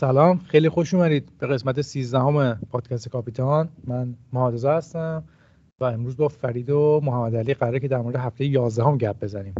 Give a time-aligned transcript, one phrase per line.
[0.00, 0.38] سلام.
[0.38, 3.68] خیلی خوش اومدید به قسمت 13 هم پادکست کاپیتان.
[3.84, 5.24] من محمدرضا هستم
[5.80, 9.20] و امروز با فرید و محمد علی قراره که در مورد هفته 11 هم گپ
[9.20, 9.54] بزنیم.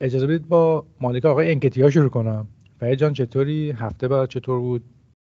[0.00, 2.48] اجازه بدید با مالک آقای انکتیا شروع کنم.
[2.80, 4.84] فرید جان چطوری؟ هفته برات چطور بود؟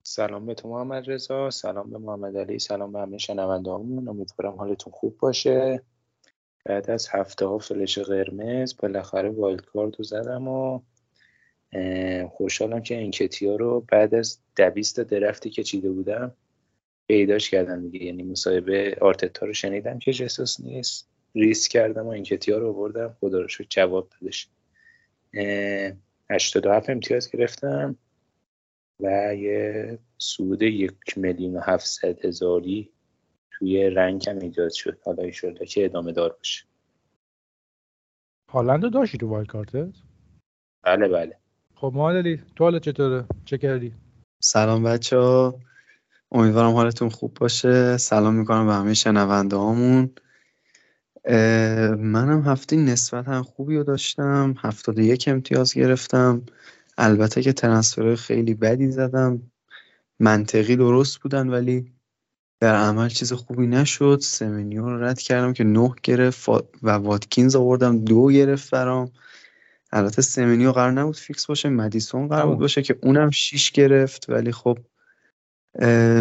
[0.03, 4.93] سلام به تو محمد رضا سلام به محمد علی سلام به همه شنوندهامون امیدوارم حالتون
[4.93, 5.83] خوب باشه.
[6.65, 10.79] بعد از هفته ها فلش قرمز بالاخره wild card رو زدم و
[12.29, 16.35] خوشحالم که انکتیا رو بعد از دویست درفتی که چیده بودم
[17.07, 18.05] پیداش کردم دیگه.
[18.05, 21.09] یعنی مصاحبه آرتتا رو شنیدم که جسوس نیست.
[21.35, 24.49] ریس کردم و انکتیا رو بردم خدا رو شد جواب دادش.
[26.29, 27.95] 87 امتیاز گرفتم
[28.99, 32.91] و یه سود یک میلیون و هفتصد هزاری
[33.51, 34.99] توی رنگ هم ایجاد شد.
[35.03, 36.65] حالا ایشالله که ادامه دار باشه.
[38.49, 39.93] هالند داشتی تو وایلد
[40.83, 41.37] بله بله.
[41.81, 43.93] خب مادلی تو حالا چطوره؟ چه کردی؟
[44.39, 45.55] سلام بچه ها.
[46.31, 47.97] امیدوارم حالتون خوب باشه.
[47.97, 50.09] سلام می‌کنم به همه شنونده هامون
[51.97, 54.55] منم هفته نسبتا خوبی رو داشتم.
[54.57, 56.41] هفتاد یک امتیاز گرفتم.
[56.97, 59.41] البته که ترنسفر خیلی بدی زدم.
[60.19, 61.91] منطقی درست بودن ولی
[62.59, 64.19] در عمل چیز خوبی نشد.
[64.21, 66.49] سمنیو رو رد کردم که نه گرفت.
[66.83, 69.11] و واتکینز آوردم دو گرفت برام.
[69.91, 74.51] البته سمنیو قرار نبود فیکس باشه مدیسون قرار بود باشه که اونم شیش گرفت ولی
[74.51, 74.77] خب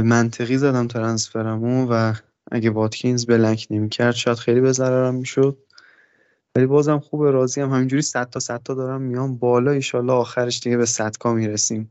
[0.05, 2.15] منطقی زدم transfer مو و
[2.53, 5.59] اگه واتکینز blank نمی‌کرد شاید خیلی به ضررم می‌شد.
[6.57, 9.71] ولی بازم خوبه راضی هم همینجوری صد تا صد تا دارم میام بالا.
[9.71, 11.91] ایشالله آخرش دیگه به 100 K می‌رسیم.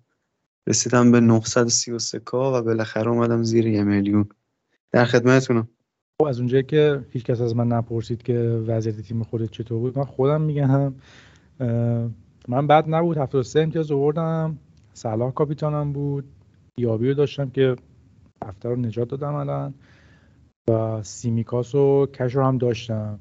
[0.67, 4.29] رسیدم به 933 K و بالاخره اومدم زیر یه میلیون.
[4.91, 5.67] در خدمتتونم.
[6.21, 9.97] خب از اونجایی که هیچ کس از من نپرسید که وضعیت تیم خودت چطور بود
[9.97, 10.93] من خودم میگم
[12.47, 14.57] من بعد نبود 73 امتیاز آوردم.
[14.93, 16.25] صلاح کاپیتانم بود.
[16.77, 17.75] یابی رو داشتم که
[18.45, 19.73] هفته رو نجات دادم الان.
[20.69, 23.19] و سیمیکاس و کش رو هم داشتم.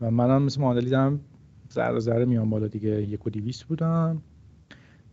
[0.00, 1.20] و منم مثل معادلی دارم
[1.72, 3.02] ذره ذره میام بالا دیگه.
[3.02, 4.22] یک و دیویست بودم.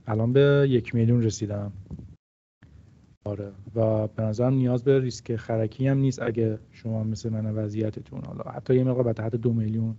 [0.07, 1.72] الان به یک میلیون رسیدم.
[3.25, 3.51] آره.
[3.75, 8.51] و به نظرم نیاز به ریسک خرکی هم نیست اگه شما مثل من وضعیتتون حالا
[8.51, 9.95] حتی یه مقدار تحت دو میلیون.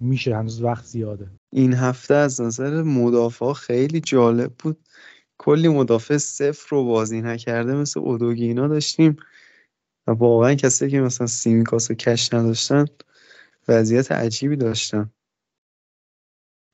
[0.00, 1.30] میشه هنوز وقت زیاده.
[1.52, 4.78] این هفته از نظر مدافع خیلی جالب بود.
[5.38, 9.16] کلی مدافع صفر رو بازی نکرده مثل اودوگینا داشتیم.
[10.06, 12.84] و واقعا کسی که مثلا سیمیکاس و کش نداشتن
[13.68, 15.10] وضعیت عجیبی داشتن.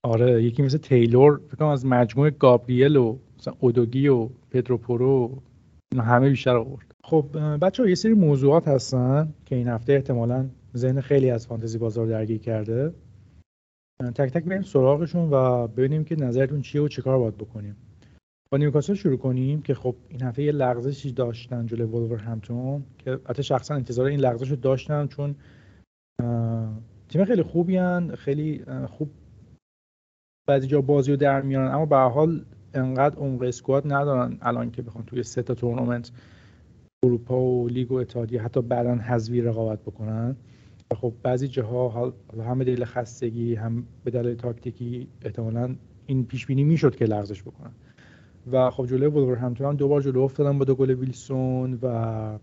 [0.05, 5.43] آره یکی مثل تیلور فکر از مجموعه گابریل و مثلا اودوگی و پدروپورو
[5.97, 6.95] همه بیشتر آورد.
[7.05, 11.79] خب بچه ها یه سری موضوعات هستن که این هفته احتمالا ذهن خیلی از فانتزی
[11.79, 12.95] بازار درگیر کرده
[14.11, 17.77] تک تک بریم سراغشون و ببینیم که نظرتون چیه و چیکار باید بکنیم
[18.53, 23.21] با نیوکاسل شروع کنیم که خب این هفته یه لغزشی داشتن جلوی وولور همتون که
[23.27, 25.35] حتی شخصا انتظار این لغزش رو داشتم چون
[27.09, 28.15] تیم خیلی خوبی‌ان.
[28.15, 29.11] خیلی خوب
[30.49, 32.45] بعضی جا بازی رو در میارن اما به هر حال
[32.75, 36.11] انقدر عمق squad ندارن الان که بخوان توی سه تا تورنمنت
[37.05, 40.37] اروپا و لیگ و اتحادیه حتی بعدا حذوی رقابت بکنن
[40.95, 45.75] خب بعضی جاها هم به دلیل خستگی هم به دلیل تاکتیکی احتمالا
[46.07, 47.71] این پیش بینی می‌شد که لغزش بکنن.
[48.53, 52.39] و خب جلوی وولورهمپتون هم دو بار جلو افتادن با دو گل ویلسون و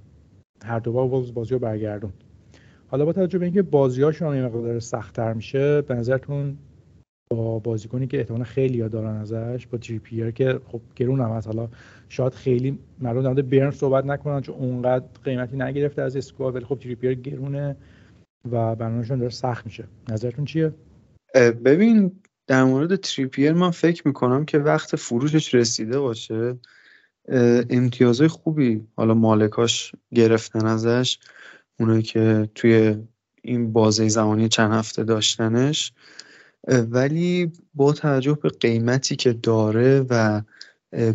[0.66, 2.14] هر دو بار وولز بازی رو برگردون
[2.88, 6.58] حالا با توجه به اینکه بازیاشون هم یه مقدار سختتر میشه به نظرتون
[7.32, 11.48] با بازیکنی که احتمالا خیلی یاد دارن ازش با تریپیر که خب گرون هم هست.
[11.48, 11.70] حالا
[12.10, 16.80] شاید خیلی مردم در برن صحبت نکنن چون اونقدر قیمتی نگرفته از اسکواد ولی خب
[16.80, 17.76] تریپیر گرونه.
[18.46, 19.88] و برنامهشون داره سخت میشه.
[20.10, 20.74] نظرتون چیه؟
[21.66, 22.12] ببین
[22.48, 26.58] در مورد تریپیر من فکر می‌کنم که وقت فروشش رسیده باشه.
[27.70, 31.20] امتیازهای خوبی حالا مالکاش گرفتن ازش.
[31.80, 32.96] اونایی که توی
[33.42, 35.94] این بازه زمانی چند هفته داشتنش.
[36.68, 40.42] ولی با توجه به قیمتی که داره و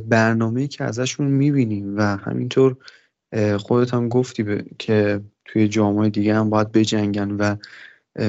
[0.09, 2.77] برنامه‌ای که ازشون می‌بینیم و همینطور
[3.59, 4.45] خودت هم گفتی
[4.79, 7.57] که توی جامعه دیگه هم باید بجنگن و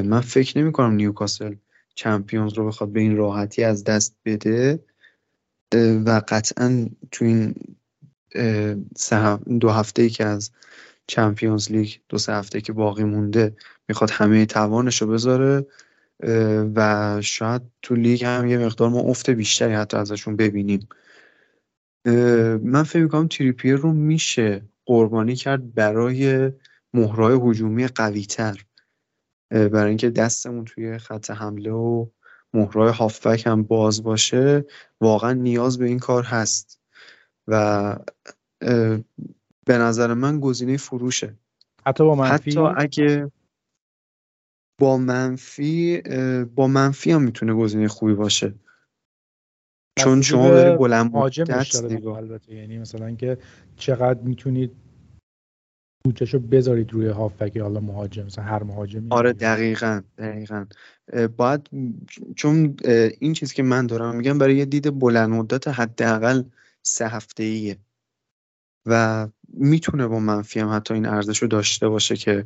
[0.03, 1.55] من فکر نمی کنم نیوکاسل
[1.95, 4.79] چمپیونز رو بخواد به این راحتی از دست بده
[5.75, 7.55] و قطعا تو این
[9.59, 10.51] دو هفته ای که از
[11.07, 13.55] چمپیونز لیگ دو سه هفته که باقی مونده
[13.87, 15.65] می‌خواد همه توانش رو بذاره
[16.75, 20.87] و شاید تو لیگ هم یه مقدار ما افت بیشتری حتی ازشون ببینیم.
[22.63, 26.51] من فکر می‌کنم تریپیر رو میشه قربانی کرد برای
[26.95, 28.65] مهرای هجومی قوی تر
[29.49, 32.05] برای اینکه دستمون توی خط حمله و
[32.53, 34.65] مهرای هافبک هم باز باشه
[35.01, 36.81] واقعا نیاز به این کار هست.
[37.47, 37.95] و
[39.65, 41.35] به نظر من گزینه فروشه.
[41.85, 43.31] حتی با منفی؟ حتی اگه
[44.79, 46.01] با منفی
[46.55, 48.53] با منفی هم می‌تونه گزینه خوبی باشه.
[49.99, 51.75] چون شما داری بلند مدت
[52.05, 52.53] البته.
[52.53, 53.37] یعنی مثلا که
[53.77, 54.84] چقدر می‌تونید
[56.05, 60.65] بودجهشو بذارید روی هافبک حالا مهاجم مثلا هر مهاجمی آره دقیقا دقیقا.
[61.37, 61.69] باید
[62.35, 62.77] چون
[63.19, 66.43] این چیزی که من دارم میگم برای یه دید بلند مدت حداقل
[66.81, 67.77] سه هفته ایه
[68.85, 72.45] و می‌تونه با منفی هم حتی این ارزش رو داشته باشه که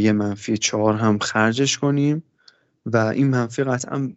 [0.00, 2.22] یه منفی چهار هم خرجش کنیم.
[2.86, 4.12] و این منفی قطعا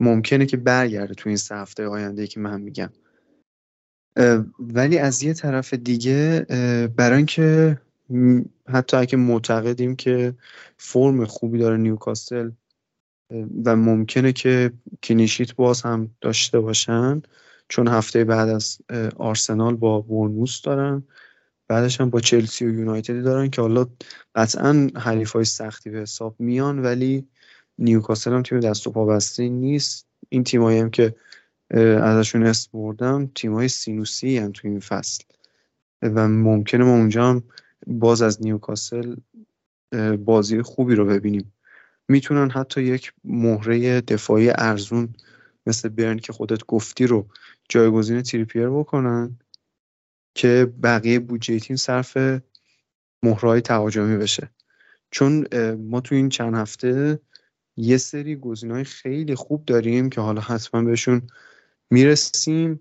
[0.00, 2.90] ممکنه که برگرده تو این سه هفته آینده که من میگم.
[4.58, 6.46] ولی از یه طرف دیگه
[6.96, 7.78] برای اینکه
[8.68, 10.34] حتی اگه معتقدیم که
[10.76, 12.50] فرم خوبی داره نیوکاسل
[13.64, 17.22] و ممکنه که clean sheet باز هم داشته باشن
[17.68, 18.78] چون هفته بعد از
[19.16, 21.02] آرسنال با بورنموث دارن
[21.68, 23.86] بعدش هم با چلسی و یونایتد دارن که حالا
[24.34, 27.28] قطعا حریف های سختی به حساب میان ولی
[27.78, 30.06] نیوکاسل هم تیم دست و پا بسته نیست.
[30.28, 31.14] این تیمایی هم که
[31.80, 35.24] ازشون اسم بردم های سینوسی هم تو این فصل.
[36.02, 37.42] و ممکنه ما اونجا هم
[37.86, 39.16] باز از نیوکاسل
[40.18, 41.52] بازی خوبی رو ببینیم.
[42.08, 45.14] می‌تونن حتی یک مهره دفاعی ارزون
[45.66, 47.28] مثل برن که خودت گفتی رو
[47.68, 49.38] جایگزین تریپیر بکنن
[50.34, 52.16] که بقیه بودجه تیم صرف
[53.22, 54.50] مهرهای تهاجمی بشه.
[55.10, 57.20] چون ما تو این چند هفته
[57.76, 58.40] یه سری
[58.70, 61.22] های خیلی خوب داریم که حالا حتما بهشون
[61.90, 62.80] می‌رسیم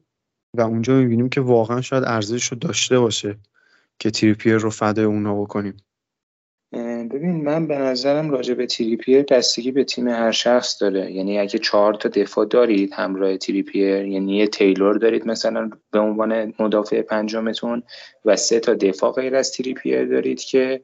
[0.58, 3.38] و اونجا می‌بینیم که واقعا شاید ارزش رو داشته باشه
[4.00, 5.78] که تریپیر رو فدای اونا بکنیم.
[7.12, 11.12] ببین من به نظرم راجع به تریپیر بستگی به تیم هر شخص داره.
[11.12, 16.54] یعنی اگه چهار تا دفاع دارید همراه تریپیر یعنی یه تیلور دارید مثلا به عنوان
[16.60, 17.84] مدافع پنجمتون
[18.26, 20.82] و سه تا دفاع غیر از تریپیر دارید که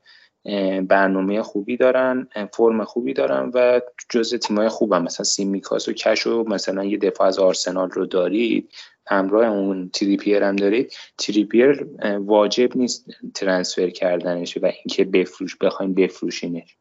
[0.88, 6.44] برنامه خوبی دارن فرم خوبی دارن و جز تیمای خوبن مثلا سیمیکاس و کش و
[6.44, 8.71] مثلا یه دفاع از آرسنال رو دارید
[9.07, 10.94] همراه اون تریپیر هم دارید.
[11.18, 11.88] تریپیر
[12.19, 16.75] واجب نیست transfer کردنش و اینکه بفروش بخوایم بفروشینش.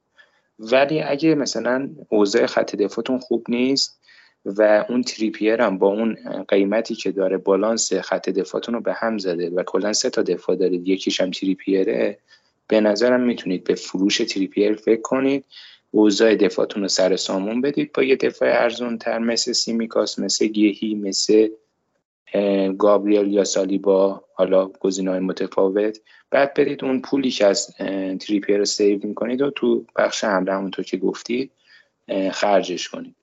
[0.59, 4.01] ولی اگه مثلا اوضاع خط دفاعتون خوب نیست
[4.45, 6.17] و اون تریپیر هم با اون
[6.49, 10.57] قیمتی که داره بالانس خط دفاعتون رو به هم زده و کلا سه تا دفاع
[10.57, 12.19] دارید یکیش هم تریپیره
[12.69, 15.45] به نظرم می‌تونید به فروش تریپیر فکر کنید.
[15.91, 20.95] اوضاع دفاعتون رو سر سامون بدید با یه دفاع ارزون تر مثل سیمیکاس مثل گیهی
[20.95, 21.49] مثل
[22.79, 25.99] گابریل یا سالیبا حالا گزینه‌های متفاوت.
[26.31, 27.75] بعد برید اون پولی که از
[28.21, 31.51] تریپیر save می‌کنید و تو بخش حمله همونطور که گفتی
[32.33, 33.15] خرجش کنید.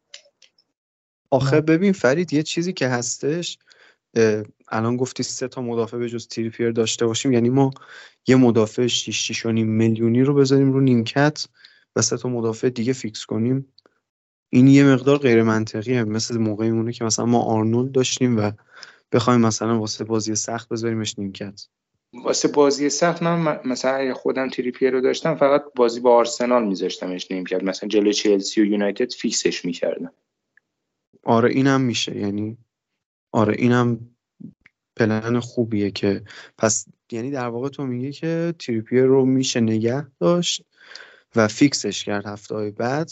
[1.30, 3.58] آخه ببین فرید یه چیزی که هستش
[4.68, 7.32] الان گفتی سه تا مدافع به جز تریپیر داشته باشیم.
[7.32, 7.72] یعنی ما
[8.28, 11.48] یه مدافع 6 6 میلیونی رو بذاریم رو نیمکت
[11.96, 13.74] و سه تا مدافع دیگه fix کنیم.
[14.50, 16.04] این یه مقدار غیر منطقیه.
[16.04, 18.52] مثل موقعی مونه که مثلا ما آرنولد داشتیم و
[19.12, 21.68] بخوایم مثلا واسه بازی سخت بذاریمش نیمکت.
[22.24, 27.64] واسه بازی سخت من مثلا خودم تریپیر رو داشتم فقط بازی با آرسنال میذاشتمش نیمکت.
[27.64, 30.12] مثلا جلو چلسی و یونایتد fix ش می‌کردم.
[31.24, 32.18] آره اینم میشه.
[32.18, 32.58] یعنی
[33.36, 34.00] آره اینم
[34.96, 36.22] پلن خوبیه که
[36.58, 40.62] پس یعنی در واقع تو میگه که تریپیر رو میشه نگه داشت
[41.36, 43.12] و fix ش کرد هفته های بعد.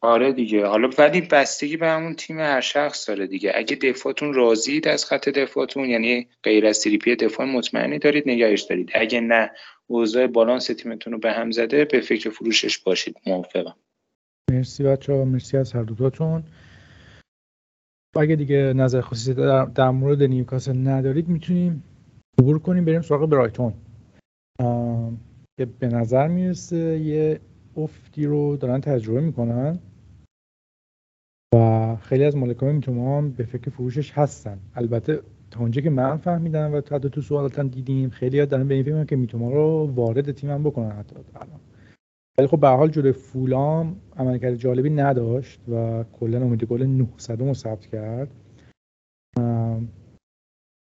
[0.00, 0.66] آره دیگه.
[0.66, 3.52] حالا ولی بستگی به همون تیم هر شخص داره دیگه.
[3.54, 8.90] اگه دفاعتون راضید از خط دفاعتون یعنی غیر از تریپیر دفاع مطمئنی دارید نگهش دارید.
[8.94, 9.50] اگه نه
[9.86, 13.16] اوضاع بالانس تیمتون رو به هم زده به فکر فروشش باشید.
[13.26, 13.76] موافقم.
[14.50, 16.44] مرسی بچه ها مرسی از هر دوتاتون.
[18.16, 21.82] اگه دیگه نظر خصوصی در, در مورد نیوکاسل ندارید می‌تونیم
[22.38, 23.72] عبور کنیم بریم سراغ برایتون.
[25.58, 27.40] که به نظر می‌رسه یه
[27.76, 29.78] افتی رو دارن تجربه می‌کنن
[31.54, 34.58] و خیلی از مالکان می‌تونم هم به فکر فروشش هستن.
[34.74, 38.74] البته تا اونجا که من فهمیدم و تا تو سوالاتم دیدیم خیلی ها دارن به
[38.74, 41.60] این فکر که میتوما رو وارد تیمم بکنن حتی الان.
[42.40, 47.54] ولی خب به حال جلوی فولام عملکرد جالبی نداشت و کلا امید گل 900 رو
[47.54, 48.28] ثبت کرد.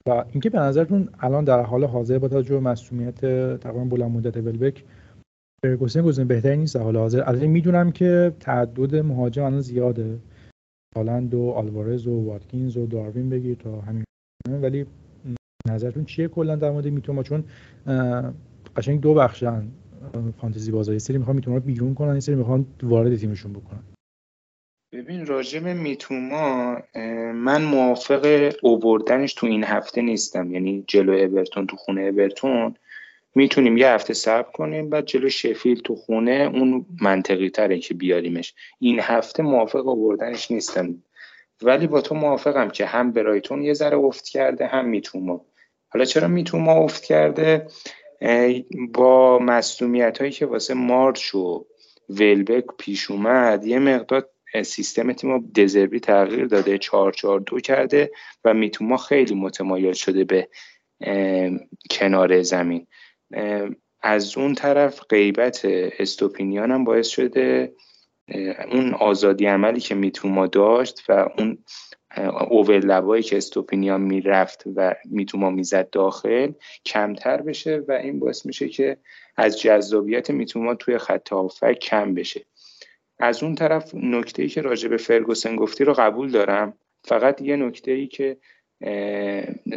[0.08, 3.20] و اینکه به نظرتون الان در حال حاضر با توجه به مسئولیت
[3.60, 4.84] تقریبا بلند مدت ولبک
[5.63, 10.20] فرگوسن گزینه بهتری نیست در حال حاضر؟ الان می‌دونم که تعدد مهاجم الان زیاده.
[10.96, 14.04] هالند و آلوارز و واتکینز و داروین بگیر تا همین.
[14.62, 14.86] ولی
[15.68, 17.44] نظرتون چیه کلا در مورد میتوما؟ چون
[18.75, 19.68] قشنگ دو بخشن.
[20.41, 23.84] فانتزی بازار یه سری می‌خوان می‌تونه رو بیرون کنن یه سری می‌خوان وارد تیمشون بکنن.
[24.94, 26.77] ببین راجب میتوما
[27.34, 30.53] من موافق اووردنش تو این هفته نیستم.
[30.53, 32.75] یعنی جلو اورتون تو خونه اورتون
[33.36, 38.53] می‌تونیم یه هفته صبر کنیم بعد جلو شفیل تو خونه اون منطقی تره که بیاریمش.
[38.79, 41.03] این هفته موافق آوردنش نیستم.
[41.62, 45.46] ولی با تو موافقم که هم برایتون یه ذره افت کرده هم میتوما.
[45.89, 47.68] حالا چرا میتوما افت کرده؟
[48.94, 51.66] با مصومیت هایی که واسه مارچ و
[52.10, 54.30] ولبک پیش اومد یه مقدار
[54.64, 58.12] سیستم تیم دزربی تغییر داده 4 4 دو کرده
[58.44, 60.50] و میتوما خیلی متمایل شده به
[61.92, 62.88] کنار زمین.
[64.02, 65.62] از اون طرف غیبت
[66.00, 67.74] استوپینیان هم باعث شده
[68.72, 71.58] اون آزادی عملی که میتوما داشت و اون
[72.50, 76.51] اوور لبایی که استوپینیان می‌رفت و میتوما می‌زد داخل
[76.86, 78.98] کمتر بشه و این باعث میشه که
[79.38, 82.46] از جذابیت میتوما توی خط هافک کم بشه.
[83.20, 86.74] از اون طرف نکته ای که راجع به فرگوسن گفتی رو قبول دارم.
[87.04, 88.38] فقط یه نکته ای که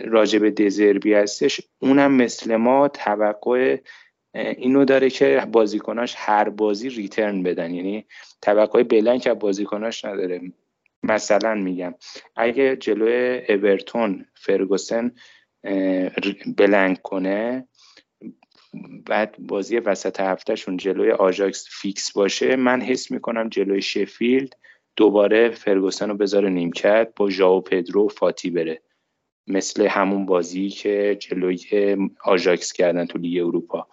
[0.04, 3.78] راجع به دزربی هستش اونم مثل ما توقع
[4.34, 7.74] اینو داره که بازیکناش هر بازی ریترن بدن.
[7.74, 8.06] یعنی
[8.42, 10.40] توقع blank که بازیکناش نداره.
[11.02, 11.94] مثلا میگم.
[12.36, 15.12] اگه جلوی اورتون فرگوسن
[16.56, 17.68] blank کنه
[19.06, 24.56] بعد بازی وسط هفتهشون جلوی آژاکس فیکس باشه من حس می‌کنم جلوی شفیلد
[24.96, 28.82] دوباره فرگوسن رو بذاره نیمکت با ژاو پدرو فاتی بره.
[29.46, 33.86] مثل همون بازی که جلوی آژاکس کردن تو لیگ اروپا.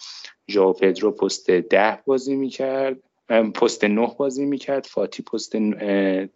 [0.51, 3.08] ژاو پدرو پست ده بازی می‌کرد.
[3.29, 5.55] پست نه بازی می‌کرد فاتی پست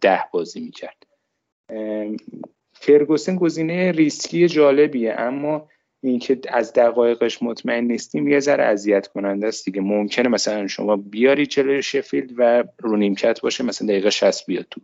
[0.00, 1.06] ده بازی می‌کرد.
[2.72, 5.68] فرگوسن گزینه ریسکی جالبیه اما
[6.02, 9.80] اینکه از دقایقش مطمئن نیستیم یه ذره اذیت کننده است دیگه.
[9.80, 14.80] ممکنه مثلا شما بیاری جلوی شفیلد و رو نیمکت باشه مثلا دقیقه 60 بیاد تو.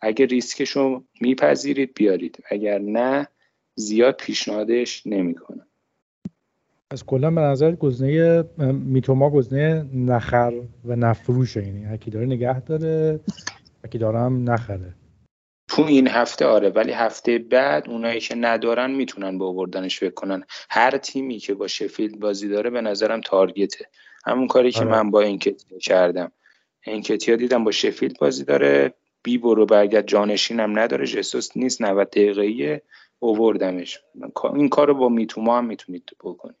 [0.00, 2.38] اگه ریسکشو میپذیرید بیارید.
[2.50, 3.28] اگر نه
[3.74, 5.65] زیاد پیشنهادش نمی‌کنم.
[6.90, 10.52] از کلا به نظر گزینه میتوما گزینه نخر
[10.84, 11.66] و نفروشه.
[11.66, 13.20] یعنی هکی داره نگه داره
[13.84, 14.94] هکی دارم نخره.
[15.68, 16.68] تو این هفته آره.
[16.68, 20.44] ولی هفته بعد اونایی که ندارن می‌تونن با آوردنش فکر کنن.
[20.70, 23.84] هر تیمی که با شفیلد بازی داره به نظرم تارگته.
[24.26, 24.90] همون کاری که آره.
[24.90, 26.32] من با اینکتیا کردم.
[26.86, 28.94] اینکتیا دیدم با شفیلد بازی داره.
[29.22, 31.06] بی برو برگرد جانشین هم نداره.
[31.06, 32.82] جسوس نیست 90 دقیقه‌ایه.
[33.18, 33.98] اووردمش
[34.54, 36.56] این کار رو با میتوما هم می‌تونید بکنید.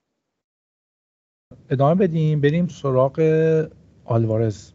[1.70, 3.20] ادامه بدیم بریم سراغ
[4.04, 4.72] آلوارز.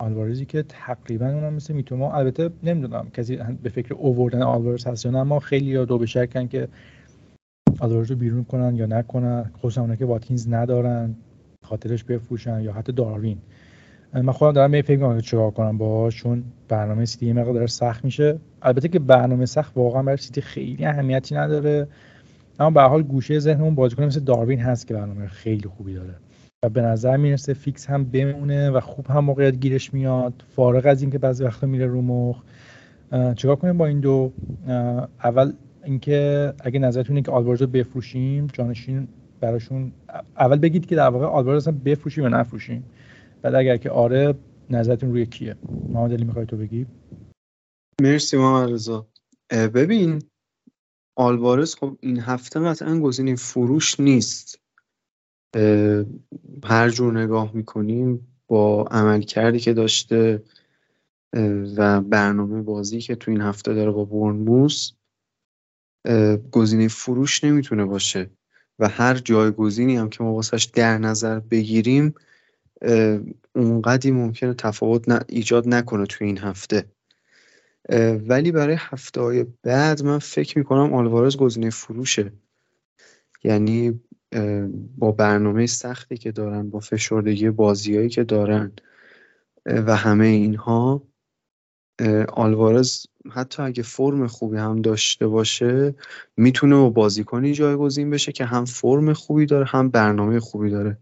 [0.00, 5.10] آلوارزی که تقریبا اونم مثل میتوما البته نمی‌دونم کسی به فکر اووردن آلوارز هست یا
[5.10, 6.68] نه اما خیلی دو به شکن که
[7.78, 9.50] آلوارز رو بیرون کنن یا نکنن.
[9.58, 11.14] خصوصا اونایی که واتکینز ندارن
[11.64, 13.38] خاطرش بفروشن یا حتی داروین.
[14.14, 18.38] من خودم دارم فکر می‌کنم چیکار کنم باهاش چون برنامه سیتی مقدار سخت میشه.
[18.62, 21.88] البته که برنامه سخت واقعا برای سیتی خیلی اهمیتی نداره.
[22.60, 26.14] اما به حال گوشه ذهنمون بازیکن مثل داروین هست که برنامه خیلی خوبی داره.
[26.64, 30.44] و به نظر می‌رسه فیکس هم بمونه و خوب هم موقعیت گیرش میاد.
[30.48, 32.42] فارغ از اینکه بعضی وقتا میره رو مخ.
[33.36, 34.32] چیکار کنیم با این دو؟
[35.24, 35.52] اول
[35.84, 39.08] اینکه اگه نظرتون که آلوارز رو بفروشیم جانشین
[39.40, 39.92] براشون
[40.38, 42.84] اول بگید که در واقع آلوارز اصلا بفروشیم یا نفروشیم.
[43.42, 44.34] بعد اگر که آره
[44.70, 45.56] نظرتون روی کیه؟
[45.88, 46.86] محمد علی می‌خوای تو بگی؟
[48.00, 49.06] مرسی محمد رضا.
[49.74, 50.22] ببین
[51.16, 54.60] آلوارز خب این هفته قطعا گزینه فروش نیست.
[56.64, 60.42] هر جور نگاه می‌کنیم با عملکردی که داشته
[61.76, 64.92] و برنامه بازی که تو این هفته داره با بورنموس
[66.52, 68.30] گزینه فروش نمی‌تونه باشه.
[68.78, 72.14] و هر جایگزینی هم که ما واسش در نظر بگیریم
[73.54, 76.95] اونقدی ممکنه تفاوت ایجاد نکنه تو این هفته.
[78.28, 82.32] ولی برای هفته های بعد من فکر می‌کنم آلوارز گزینه فروشه.
[83.44, 84.00] یعنی
[84.98, 88.72] با برنامه سختی که دارن با فشردگی بازیهایی که دارن
[89.66, 91.02] و همه اینها
[92.28, 95.94] آلوارز حتی اگه فرم خوبی هم داشته باشه
[96.36, 100.98] می‌تونه با بازیکنی جایگزین بشه که هم فرم خوبی داره هم برنامه خوبی داره.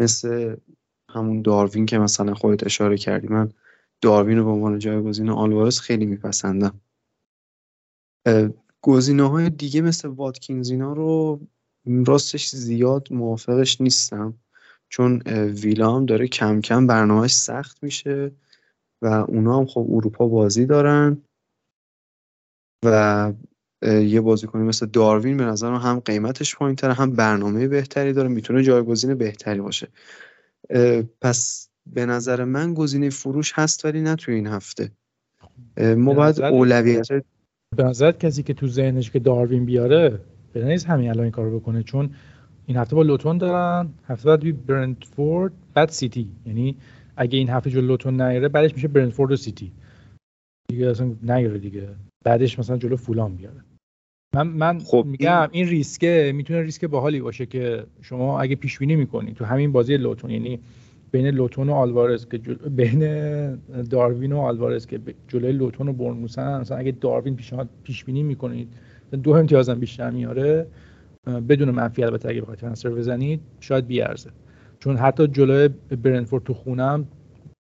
[0.00, 0.56] مثل
[1.10, 3.28] همون داروین که مثلا خودت اشاره کردی.
[3.28, 3.52] من
[4.04, 6.80] داروین رو به عنوان جایگزین آلوارز خیلی میپسندم.
[8.82, 11.40] گزینه های دیگه مثل واتکینز اینا رو
[12.06, 14.34] راستش زیاد موافقش نیستم
[14.88, 15.22] چون
[15.62, 18.32] ویلا هم داره کم کم برنامهش سخت میشه
[19.02, 21.22] و اونا هم خب اروپا بازی دارن
[22.84, 23.32] و
[23.82, 28.62] یه بازیکنی مثل داروین به نظرم هم قیمتش پایین تره هم برنامه بهتری داره می‌تونه
[28.62, 29.88] جایگزین بهتری باشه.
[31.20, 34.90] پس به نظر من گزینه فروش هست ولی نه توی این هفته.
[35.96, 37.08] ما باید اولویت
[37.76, 40.20] به نظرت کسی که تو ذهنش که داروین بیاره
[40.52, 42.10] به نیست همین الان این کارو بکنه چون
[42.66, 46.28] این هفته با لوتون دارن هفته بعد برنتفورد بعد سیتی.
[46.46, 46.76] یعنی
[47.16, 49.72] اگه این هفته جلو لوتون نیاره بعدش میشه برنتفورد و سیتی.
[50.68, 51.88] دیگه اصلا نیاره دیگه.
[52.24, 53.64] بعدش مثلا جلو فولام بیاره.
[54.34, 58.96] من من خب میگم این ریسکه می‌تونه ریسک باحالی باشه که شما اگه پیش بینی
[58.96, 60.60] می‌کنی تو همین بازی لوتون یعنی
[61.14, 62.54] بین لوتون و آلوارز که جل...
[62.54, 63.00] بین
[63.90, 68.68] داروین و آلوارز که جلوی لوتون و بورنموثن مثلا اگه داروین پیشنهاد پیش بینی می‌کنید
[69.22, 70.66] دو امتیازم بیشتر میاره
[71.48, 74.30] بدون منفی البته اگه بخواید ترنسفر بزنید شاید بیارزه.
[74.78, 75.68] چون حتی جلوی
[76.02, 77.06] برنفورد تو خونم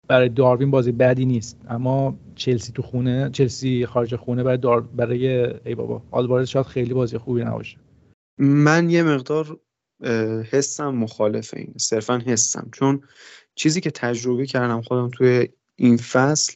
[0.08, 1.60] برای داروین بازی بدی نیست.
[1.68, 4.80] اما چلسی تو خونه چلسی خارج خونه برای دار...
[4.80, 7.78] برای ای بابا آلوارز شاید خیلی بازی خوبی نباشه.
[8.38, 9.58] من یه مقدار
[10.50, 12.68] حسم مخالف این صرفا حسم.
[12.72, 13.00] چون
[13.54, 16.54] چیزی که تجربه کردم خودم توی این فصل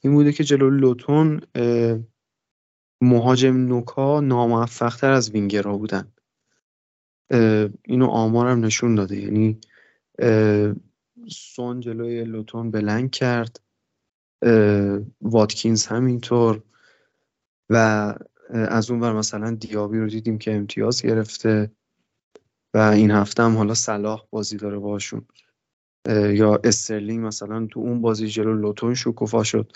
[0.00, 1.40] این بوده که جلو لوتون
[3.00, 6.12] مهاجم نوکا ناموفق تر از وینگرها بودن.
[7.84, 9.16] اینو آمارم نشون داده.
[9.16, 9.60] یعنی
[11.28, 13.60] سون جلوی لوتون بلنگ کرد.
[15.20, 16.62] واتکینز همینطور.
[17.70, 18.14] و
[18.50, 21.70] از اون ور مثلا دیابی رو دیدیم که امتیاز گرفته.
[22.74, 25.26] و این هفته هم حالا صلاح بازی داره باشون
[26.08, 29.72] یا استرلینگ مثلا تو اون بازی جلو لوتون شکوفا شد.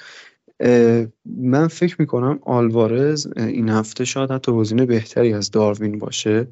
[1.24, 6.48] من فکر می‌کنم آلوارز این هفته شاید حتی گزینه بهتری از داروین باشه.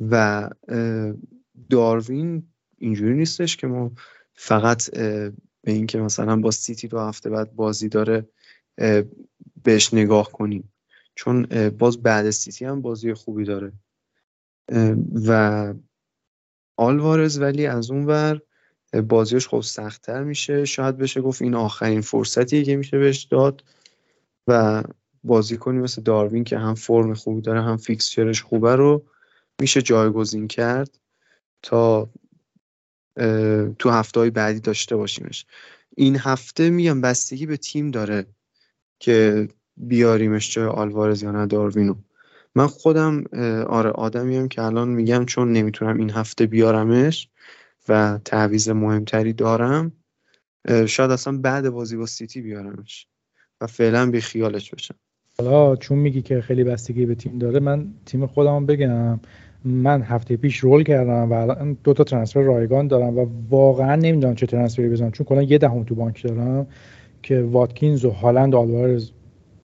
[0.00, 0.50] و
[1.70, 3.92] داروین اینجوری نیستش که ما
[4.34, 5.32] فقط به
[5.72, 8.28] اینکه مثلا با سیتی دو هفته بعد بازی داره
[9.64, 10.72] بهش نگاه کنیم.
[11.14, 13.72] چون باز بعد سیتی هم بازی خوبی داره.
[15.26, 15.74] و
[16.76, 18.40] آلوارز ولی از اون ور
[19.02, 20.64] بازیش خب سختتر میشه.
[20.64, 23.64] شاید بشه گفت این آخرین فرصتیه که میشه بهش داد
[24.46, 24.82] و
[25.24, 29.04] بازی کنی مثل داروین که هم فرم خوبی داره هم فیکسچرش خوبه رو
[29.60, 30.98] میشه جایگزین کرد
[31.62, 32.08] تا
[33.78, 35.46] تو هفته های بعدی داشته باشیمش.
[35.96, 38.26] این هفته میگم بستگی به تیم داره
[38.98, 41.94] که بیاریمش جای آلوارز یا نه داروینو.
[42.54, 43.24] من خودم
[43.66, 47.28] آره آدمیم که الان میگم چون نمی‌تونم این هفته بیارمش
[47.88, 49.92] و تعویز مهمتری دارم
[50.86, 53.06] شاید اصلا بعد بازی با سیتی بیارمش
[53.60, 54.94] و فعلا بی خیالش بشم
[55.38, 59.20] حالا چون میگی که خیلی بستگی به تیم داره من تیم خودم بگم
[59.64, 64.46] من هفته پیش رول کردم و دو تا ترنسفر رایگان دارم و واقعا نمی‌دونم چه
[64.46, 66.66] ترنسفری بزنم چون کلا یه دهم تو بانک دارم
[67.22, 69.10] که واتکینز و هالند آلوارز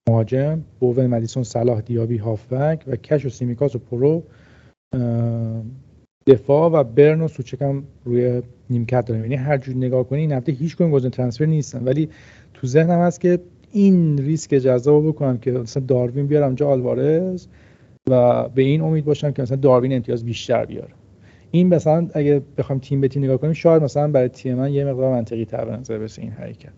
[0.09, 4.23] مهاجم بوون مدیسون صلاح دیابی هافبک و کش و سیمیکاس و پرو
[6.27, 9.23] دفاع و برن و سوچک هم روی نیمکت داریم.
[9.23, 11.83] یعنی هر جور نگاه کنی این هفته هیچ کدوم گزینه transfer نیستن.
[11.83, 12.09] ولی
[12.53, 13.39] تو ذهنم هست که
[13.71, 17.47] این ریسک جذاب بکنم که مثلا داروین بیارم جا آلوارز
[18.09, 20.93] و به این امید باشم که مثلا داروین امتیاز بیشتر بیاره.
[21.51, 24.85] این مثلا اگه بخوام تیم به تیم نگاه کنیم شاید مثلا برای تیم من یه
[24.85, 26.73] مقدار منطقی تر به نظر این حرکت.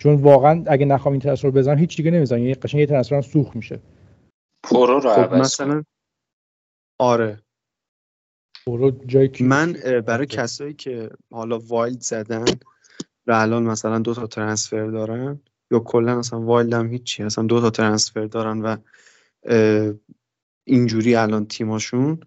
[0.00, 2.38] چون واقعا اگه نخوام این transfer رو بزنم هیچ دیگه نمی‌زنم.
[2.38, 3.80] یعنی قشنگ یه transfer سوخت میشه.
[4.62, 5.82] پرو رو خب مثلا
[7.00, 7.38] آره.
[9.40, 9.72] من
[10.06, 12.44] برای کسایی که حالا wild زدن
[13.26, 17.60] و الان مثلا دو تا transfer دارن یا کلا مثلا wild هم هیچی اصلا دو
[17.60, 18.76] تا transfer دارن و
[20.64, 22.20] اینجوری الان تیماشون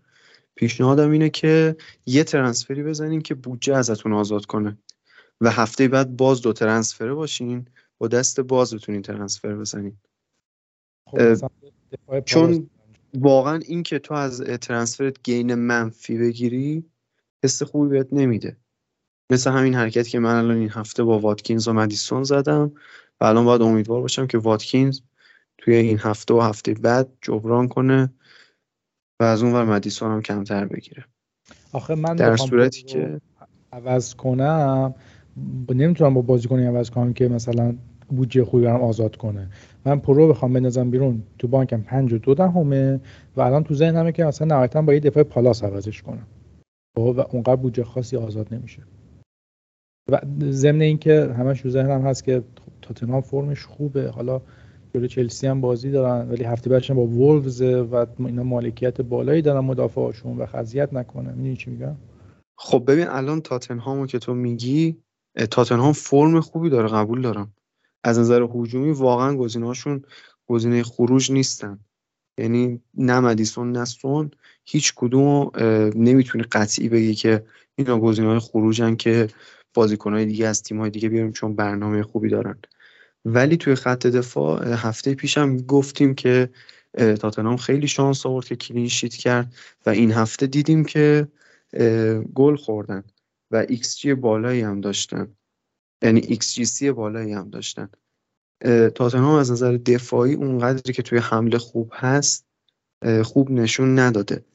[0.56, 4.78] پیشنهادم اینه که یه transfer ی بزنین که بودجه ازتون آزاد کنه
[5.42, 9.98] و هفته بعد باز دو ترنسفره باشین با دست باز بتونین ترنسفر بزنین.
[11.10, 11.40] خب
[12.26, 12.70] چون
[13.20, 16.86] واقعا این که تو از ترنسفرت گین منفی بگیری
[17.44, 18.58] حس خوبی بهت نمیده.
[19.32, 22.72] مثل همین حرکت که من الان این هفته با واتکینز و مدیسون زدم
[23.22, 25.02] و الان باید امیدوار باشم که واتکینز
[25.58, 28.14] توی این هفته و هفته بعد جبران کنه
[29.20, 31.06] و از اون ور مدیسون هم کمتر بگیره.
[31.74, 33.22] آخه من در صورتی که
[33.74, 34.96] عوض کنم
[35.70, 37.78] نمی‌تونم با بازیکنی عوض کنم که مثلا
[38.10, 39.50] بودجه خوبی برام آزاد کنه.
[39.86, 41.24] من پرو بخوام بندازم بیرون.
[41.40, 43.00] تو بانکم 5 و دو دهمه
[43.36, 46.28] و الان تو ذهنمه که مثلا نهایتا با یه دفاع پالاس عوضش کنم.
[46.98, 48.82] خب، و اونقدر بودجه خاصی آزاد نمیشه.
[50.12, 52.44] و ضمن اینکه همش تو ذهنم هست که
[52.82, 54.10] تاتنهام فرمش خوبه.
[54.10, 54.42] حالا
[54.94, 59.60] جلو چلسی هم بازی دارن ولی هفته بعدش با وولفز و اینا مالکیت بالایی دارن
[59.60, 61.30] مدافعاشون و خذیت نکنه.
[61.30, 61.96] می‌دونی چی میگم؟
[62.58, 64.98] خب ببین الان تاتنهامو که تو میگی
[65.52, 67.54] تاتنهام فرم خوبی داره قبول دارم.
[68.08, 70.02] از نظر هجومی واقعا گزینه‌هاشون
[70.48, 71.80] گزینه خروج نیستن.
[72.38, 74.32] یعنی نه مدیسون نه سون
[74.66, 75.52] هیچ کدوم
[75.96, 79.28] نمی‌تونی قطعی بگی که اینا گزینه‌های خروجن که
[79.74, 82.58] بازیکن‌های دیگه از تیم‌های دیگه بیاریم چون برنامه خوبی دارن.
[83.26, 86.50] ولی توی خط دفاع هفته پیشم گفتیم که
[86.98, 89.54] تاتنام خیلی شانس آورد که کلین شیت کرد
[89.86, 91.28] و این هفته دیدیم که
[92.34, 93.04] گل خوردن
[93.52, 95.28] و ایکس جی بالایی هم داشتن.
[96.02, 97.90] یعنی سی بالایی هم داشتن.
[98.96, 102.46] تاتنهام از نظر دفاعی اونقدری که توی حمله خوب هست
[103.24, 104.46] خوب نشون نداده.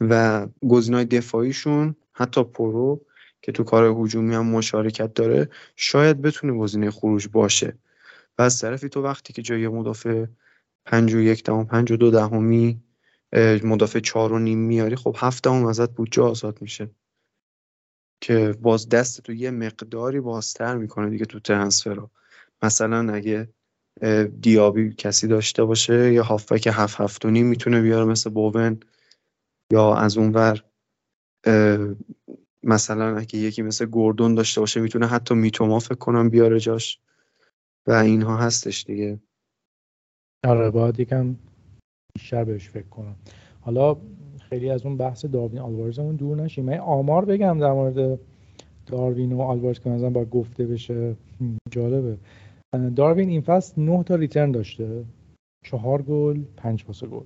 [0.00, 3.00] و گزینه‌های دفاعیشون حتی پرو
[3.42, 7.78] که تو کار هجومی هم مشارکت داره شاید بتونه گزینه خروج باشه.
[8.38, 10.26] و از طرفی تو وقتی که جای مدافع
[10.84, 12.80] پنج و یک دهم پنج و دو دهمی
[13.64, 16.90] مدافع چهار و نیم میاری خب هفت دهم ازت بودجه آزاد میشه.
[18.24, 22.06] که باز دست تو یه مقداری بازتر می‌کنه دیگه تو ترنسفر
[22.62, 23.48] مثلا اگه
[24.40, 28.80] دیابی کسی داشته باشه یا هافبک هفت هفت و نیم می‌تونه بیاره مثل بوون
[29.72, 30.64] یا از اونور
[32.62, 37.00] مثلا اگه یکی مثل گوردون داشته باشه می‌تونه حتی میتوما فکر کنم بیاره جاش.
[37.86, 39.20] و اینها هستش دیگه.
[40.44, 41.36] آره باید یکم
[42.14, 43.16] بیشتر فکر کنم.
[43.60, 43.96] حالا
[44.54, 46.64] خیلی از اون بحث داروین آلوارزمون دور نشیم.
[46.64, 48.18] من آمار بگم در مورد
[48.86, 51.16] داروین و آلوارز که مثلا باید گفته بشه.
[51.70, 52.18] جالبه.
[52.96, 55.04] داروین این فصل 9 تا return داشته.
[55.64, 57.24] چهار گل پنج پاس گل.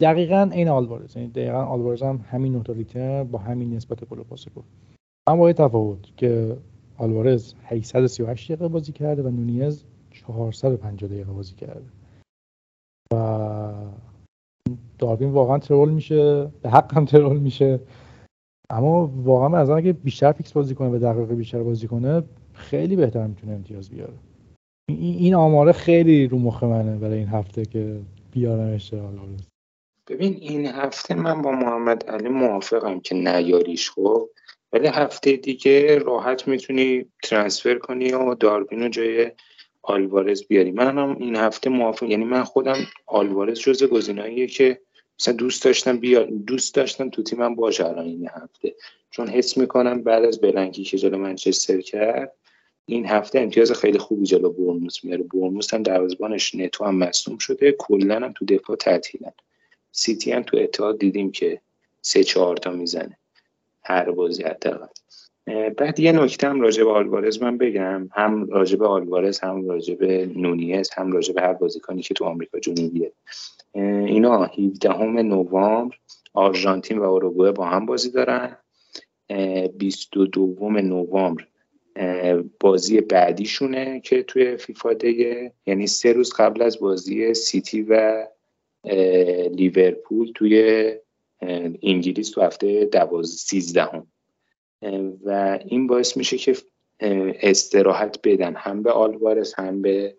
[0.00, 1.16] دقیقا این آلوارز.
[1.16, 4.62] یعنی دقیقا آلوارز هم همین 9 تا return با همین نسبت گل و پاس گل.
[5.26, 6.56] اما با تفاوت که
[6.96, 11.86] آلوارز 838 دقیقه بازی کرده و نونیز 450 دقیقه بازی کرده.
[13.12, 13.16] و
[14.98, 17.80] داروین واقعا ترول میشه به حق هم ترول میشه.
[18.70, 23.26] اما واقعا از اگه بیشتر فیکس بازی کنه و دقیقه بیشتر بازی کنه خیلی بهتر
[23.26, 24.14] می‌تونه امتیاز بیاره.
[24.88, 28.00] این آماره خیلی رو مخ منه برای این هفته که
[28.32, 29.18] بیارم اشتغال
[30.08, 34.28] ببین این هفته من با محمد علی موافقم که نیاریش خب
[34.72, 39.32] ولی هفته دیگه راحت می‌تونی ترانسفر کنی و داربین رو جای
[39.82, 40.70] آلوارز بیاری.
[40.70, 44.80] من هم این هفته موافق یعنی من خودم آلوارز جز گزینه‌ایه که
[45.20, 48.74] مثلا دوست داشتم بیا دوست داشتم تو تیمم باشه الان این هفته.
[49.10, 52.32] چون حس می‌کنم بعد از بلنکی که جلو منچستر کرد
[52.86, 57.72] این هفته امتیاز خیلی خوبی جلو برنموس میاره برنموس هم دروازه‌بانش نتو هم مصدوم شده.
[57.78, 59.32] کلا هم تو دفاع تعطیلن.
[59.92, 61.60] سیتی هم تو اتحاد دیدیم که
[62.02, 63.18] سه چهار تا می‌زنه.
[63.82, 64.86] هر بازی حداقل.
[65.76, 68.08] بعد یه نکته هم راجع به آلوارز من بگم.
[68.12, 72.58] هم راجع به آلوارز هم راجع به نونیز هم راجع هر بازیکنی که تو آمریکا
[72.58, 73.12] جنوبیه.
[73.74, 75.96] اینا 17 نوامبر
[76.34, 78.56] آرژانتین و اوروگوئه با هم بازی دارن.
[79.78, 81.46] 22 نوامبر
[82.60, 88.26] بازی بعدیشونه که توی فیفا دیگه یعنی سه روز قبل از بازی سیتی و
[89.52, 90.92] لیورپول توی
[91.82, 94.06] انگلیس تو هفته دوازده سیزدهم.
[95.24, 96.56] و این باعث میشه که
[97.42, 98.54] استراحت بدن.
[98.54, 100.14] هم به آلوارز هم به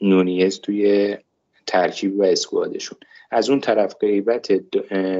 [0.00, 1.16] نونیز توی
[1.68, 2.98] ترکیب و squad شون.
[3.30, 4.50] از اون طرف غیبت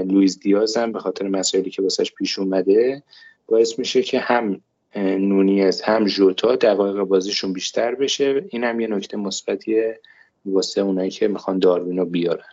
[0.06, 3.02] لویز دیاز هم به خاطر مسائلی که واسش پیش اومده
[3.46, 4.60] باعث میشه که هم
[4.96, 8.44] نونیز هم جوتا دقایق بازیشون بیشتر بشه.
[8.48, 10.00] این هم یه نکته مثبتیه
[10.46, 12.52] واسه اونایی که می‌خوان داروینو بیارن.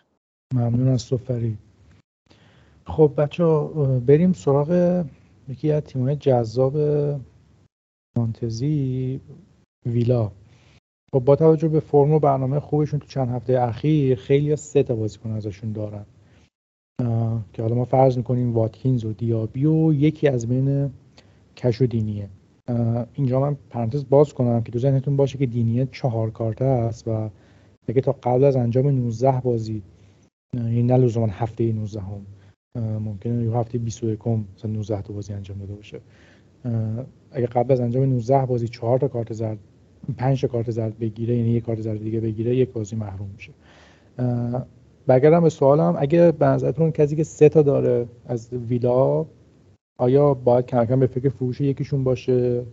[0.54, 1.58] ممنون از تو فرید
[2.86, 3.44] خب بچه
[4.06, 5.04] بریم سراغ
[5.48, 6.76] یکی از تیمای جذاب
[8.16, 9.20] مانتزی
[9.86, 10.32] ویلا.
[11.12, 14.96] خب با توجه به فرم و برنامه خوبشون تو چند هفته اخیر خیلی سه تا
[14.96, 16.06] بازیکن ازشون دارن.
[17.52, 20.90] که حالا ما فرض می‌کنیم واتکینز و دیابی و یکی از بین
[21.56, 22.28] کش و دینیه.
[23.14, 27.30] اینجا من پرانتز باز کنم که تو ذهنتون باشه که دینیه چهار کارته است و
[27.86, 29.82] دیگه تا قبل از انجام 19 بازی
[30.54, 32.26] یعنی نه لزوما هفته 19 هم
[32.98, 36.00] ممکنه یه هفته 21 مثلا 19 تا بازی انجام داده باشه.
[37.30, 39.58] اگه قبل از انجام 19 بازی 4 تا کارت زرد
[40.14, 43.52] 5 تا کارت زرد بگیره یعنی یک کارت زرد دیگه بگیره یک بازی محروم میشه.
[45.06, 45.96] برگردم به سوالم.
[45.98, 49.26] اگه به نظرتون کسی که سه تا داره از ویلا
[49.98, 52.66] آیا باید کم کم به فکر فروش یکیشون باشه؟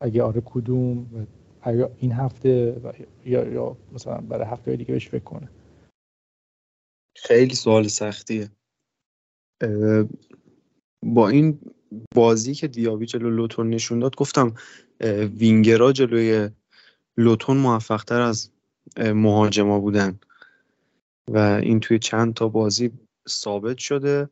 [0.00, 1.26] اگه آره کدوم؟
[1.62, 2.76] آیا این هفته
[3.24, 5.48] یا یا مثلا برای هفته دیگه بهش فکر کنه؟
[7.16, 8.48] خیلی سوال سختیه.
[11.02, 11.58] با این
[12.14, 14.54] بازی که دیابی جلو لوتون نشون داد گفتم
[15.38, 16.50] وینگرا جلوی
[17.16, 18.50] لوتون موفقتر از
[18.96, 20.18] مهاجما بودن.
[21.30, 22.90] و این توی چند تا بازی
[23.28, 24.28] ثابت شده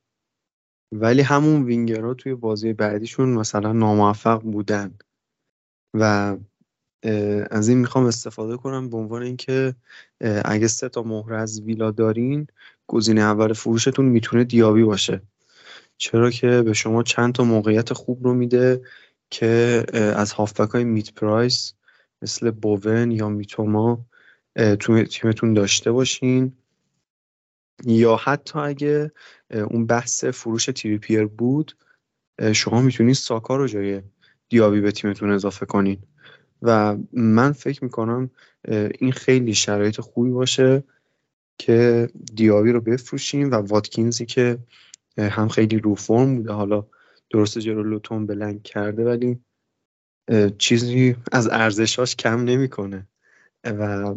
[0.92, 4.94] ولی همون وینگرها توی بازی بعدیشون مثلا ناموفق بودن.
[5.94, 6.36] و
[7.50, 9.74] از این می‌خوام استفاده کنم به عنوان اینکه
[10.44, 12.46] اگه سه تا مهره از ویلا دارین
[12.86, 15.22] گزینه اول فروشتون می‌تونه دیابی باشه.
[16.00, 18.82] چرا که به شما چند تا موقعیت خوب رو میده
[19.30, 21.74] که از هافبک های میت پرایس
[22.22, 24.06] مثل بوون یا میتوما
[24.80, 26.52] تو تیمتون داشته باشین.
[27.84, 29.12] یا حتی اگه
[29.50, 31.76] اون بحث فروش تریپیر بود
[32.52, 34.02] شما می‌تونید ساکا رو جای
[34.48, 35.98] دیابی به تیمتون اضافه کنین.
[36.62, 38.30] و من فکر می‌کنم
[38.98, 40.84] این خیلی شرایط خوبی باشه
[41.58, 44.58] که دیابی رو بفروشیم و واتکینزی که
[45.18, 46.52] هم خیلی رو فرم بوده.
[46.52, 46.86] حالا
[47.30, 49.40] درست جلو لوتون بلنگ کرده ولی
[50.58, 53.06] چیزی از ارزشاش کم نمی‌کنه.
[53.64, 54.14] و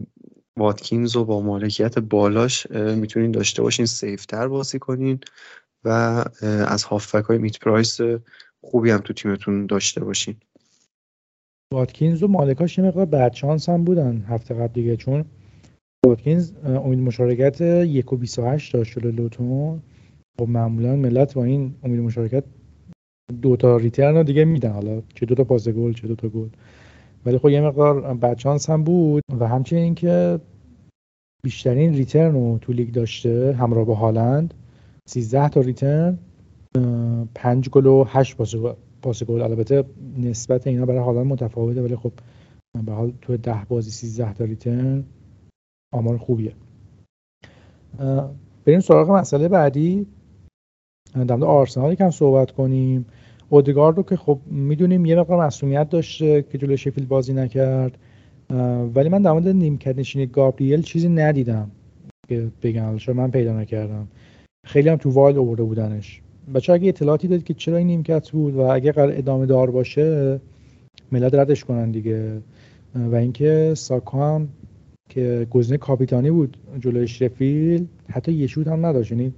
[0.58, 5.20] واتکینز رو با مالکیت بالاش می‌تونین داشته باشین safe تر بازی کنین
[5.84, 5.90] و
[6.68, 8.00] از هافک های mid price
[8.62, 10.36] خوبی هم تو تیمتون داشته باشین.
[11.74, 15.26] واتکینز و مالکاش یه مقدار بدشانس هم بودن هفته قبل دیگه چون
[16.06, 19.82] واتکینز امید مشارکت یک و 28 داشت جلو لوتون.
[20.39, 22.43] خب معمولا ملت با این امید مشارکت
[23.41, 24.72] دو تا return رو دیگه میدن.
[24.72, 26.50] حالا چه دو تا پاس گل چه دو تا گل.
[27.26, 30.39] ولی خب یه مقدار بدشانس هم بود و همچنین اینکه
[31.43, 34.54] بیشترین return رو تو لیگ داشته همراه با هالند.
[35.08, 36.18] 13 تا return
[37.36, 38.38] 5 گل و 8
[39.02, 39.41] پاس گل.
[39.41, 39.84] البته
[40.17, 42.12] نسبت اینا برای هالند متفاوته ولی خب
[42.86, 45.04] به حال تو 10 بازی 13 تا return
[45.93, 46.54] آمار خوبیه.
[48.65, 50.08] بریم سراغ مسئله بعدی.
[51.13, 53.06] در مورد آرسنال یکم صحبت کنیم.
[53.49, 57.97] اودگارد رو که خب می‌دونیم یه مقدار مسئولیت داشته که جلوی شفیل بازی نکرد.
[58.95, 61.71] ولی من در مورد نیمکت نشینی گابریل چیزی ندیدم
[62.28, 62.95] که بگم.
[63.15, 64.08] من پیدا نکردم.
[64.65, 66.21] خیلی هم تو وایل آورده بودنش.
[66.54, 70.39] بچه اگه اطلاعاتی دارید که چرا این نیمکت بود و اگه قرار ادامه دار باشه
[71.12, 72.41] ملت ردش کنن دیگه.
[72.95, 74.47] و اینکه ساکا هم
[75.10, 79.12] که گزینه کاپیتانی بود جلوی شفیل حتی یه شوت هم نداشت.
[79.12, 79.34] یعنی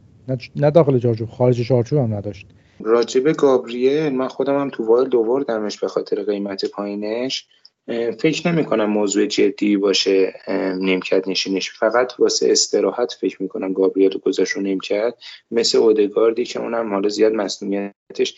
[0.56, 2.48] نه داخل چارچوب خارج چارچوب هم نداشت.
[2.80, 7.48] راجب گابریل من خودم هم تو وایل دووردمش به خاطر قیمت پایینش.
[8.20, 10.34] فکر نمی کنم موضوع جدی باشه
[10.80, 11.72] نیمکت نشینش.
[11.72, 15.14] فقط واسه استراحت فکر می کنم گابریل گذاشت رو نیمکت.
[15.52, 18.36] مثل اودگاردی که اونم حالا زیاد مسئولیتش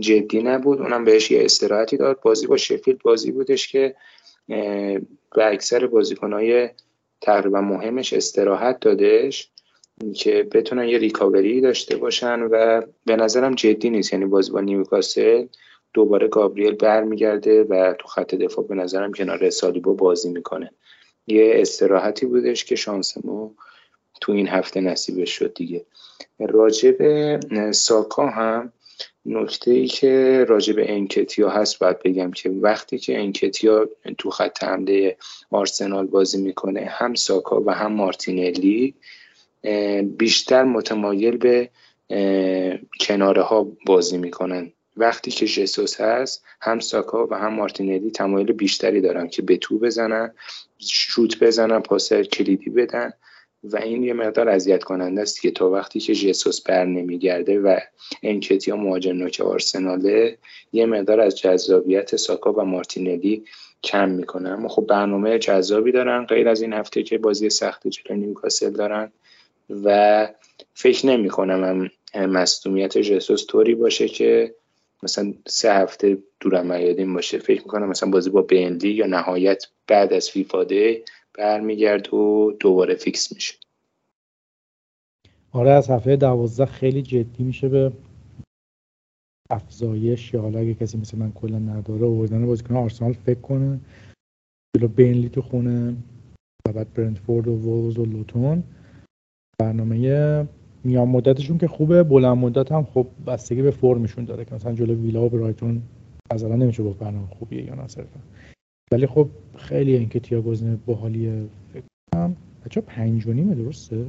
[0.00, 2.20] جدی نبود اونم بهش یه استراحتی داد.
[2.22, 3.94] بازی با شفیلد بازی بودش که
[5.34, 6.70] به اکثر بازیکنهای
[7.20, 9.50] تقریبا مهمش استراحت دادش.
[10.14, 14.12] که بتونن یه ریکاوری داشته باشن و به نظرم جدی نیست.
[14.12, 15.46] یعنی بازی با نیوکاسل
[15.94, 20.70] دوباره گابریل برمیگرده و تو خط دفاع به نظرم کنار سالیبو بازی می‌کنه.
[21.26, 23.54] یه استراحتی بودش که شانس ما
[24.20, 25.86] تو این هفته نصیبش شد دیگه.
[26.38, 28.72] راجب ساکا هم
[29.26, 35.16] نکته ای که راجب انکتیا هست باید بگم که وقتی که انکتیا تو خط حمله
[35.50, 38.94] آرسنال بازی می‌کنه هم ساکا و هم مارتینلی
[40.02, 41.70] بیشتر متمایل به
[43.00, 44.72] کناره ها بازی می‌کنن.
[44.96, 49.78] وقتی که جسوس هست هم ساکا و هم مارتینلی تمایل بیشتری دارن که به تو
[49.78, 50.34] بزنن
[50.78, 53.12] شوت بزنن پاس کلیدی بدن
[53.64, 57.78] و این یه مقدار اذیت کننده است که تا وقتی که جسوس بر نمیگرده و
[58.22, 60.38] انکتیا مهاجم نوک آرسناله
[60.72, 63.44] یه مقدار از جذابیت ساکا و مارتینلی
[63.84, 64.48] کم می‌کنه.
[64.48, 69.12] اما خب برنامه جذابی دارن غیر از این هفته که بازی سخت جلوی نیوکاسل دارن.
[69.70, 70.28] و
[70.74, 74.54] فکر نمی کنم هم مصدومیت جسوس طوری باشه که
[75.02, 77.38] مثلا سه هفته دورم میادین باشه.
[77.38, 81.02] فکر می‌کنم مثلا بازی با بینلی یا نهایت بعد از فیفاده
[81.34, 83.54] برمیگرد و دوباره فیکس میشه.
[85.52, 87.92] آره از هفته دوازده خیلی جدی میشه به
[89.50, 93.80] افزایش یا حالا اگه کسی مثل من کلا نداره آوردن بازیکن آرسنال فکر کنه.
[94.76, 95.96] جلو بینلی تو خونه
[96.68, 98.62] و بعد برنتفورد و وولز و لوتون.
[99.60, 100.46] برنامه
[100.84, 104.94] میان مدتشون که خوبه بلند مدت هم خب بستگی به فرمشون داره که مثلا جلو
[104.94, 105.82] ویلا و برایتون
[106.30, 108.20] از الان نمیشه گفت برنامه خوبیه یا نه صرفا.
[108.92, 111.82] ولی خب خیلی اینکه گزینه باحالیه فکر
[112.14, 114.04] کنم بچا پنج و نیمه درسته؟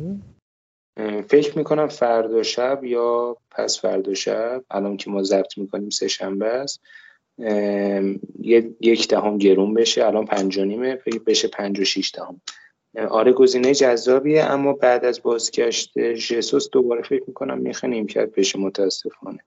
[1.27, 6.45] فکر می‌کنم فردا شب یا پس فردا شب الان که ما ضبط می‌کنیم سه شنبه
[6.45, 6.81] است.
[8.81, 12.41] یک دهم گرون بشه الان پنج و نیمه بشه پنج و شیش دهم.
[12.97, 19.39] آره گزینه جذابیه اما بعد از بازگشت ژسوس دوباره فکر می‌کنم میخه نیمکت بشه متاسفانه.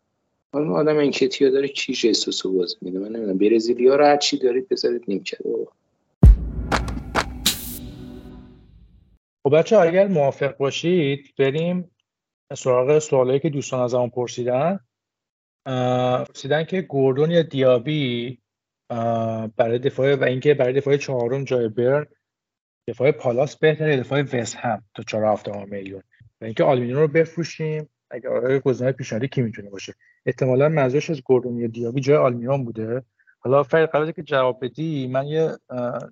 [0.52, 3.38] حالا آدم این کتیا داره کی ژسوس رو باز میده؟ من نمی‌دونم.
[3.38, 5.38] برزیلیا رو هر چی دارید بذارید نیمکت.
[9.42, 11.90] خب بچه اگر موافق باشید بریم
[12.54, 14.80] سراغ سوالایی که دوستان از همون پرسیدن
[16.26, 18.38] پرسیدن که گوردون یا دیابی
[19.56, 22.06] برای دفاع و اینکه برای دفاع چهارم جای برن
[22.88, 26.02] دفاع پالاس بهتره دفاع وست هم تا 4 میلیون.
[26.40, 29.94] و اینکه آلمینو رو بفروشیم اگر آره گزینه پیشنهادی کی می‌تونه باشه؟
[30.26, 33.02] احتمالا منظورش از گوردون یا دیابی جای آلمینون بوده.
[33.38, 35.50] حالا فرید قبل که جواب بدی من یه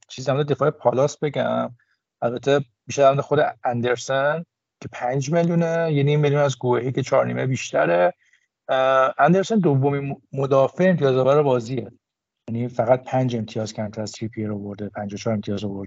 [0.09, 1.77] چیزی هم دفاع پالاس بگم.
[2.23, 4.45] البته بیشتر خود اندرسن
[4.81, 8.15] که پنج میلیونه یه نیم میلیون از گوهی که چهار نیمه بیشتره.
[9.19, 11.91] اندرسن دومی مدافع امتیاز آور بازیه.
[12.49, 15.85] یعنی فقط پنج امتیاز کمتر از تریپیر رو برده 54 امتیاز و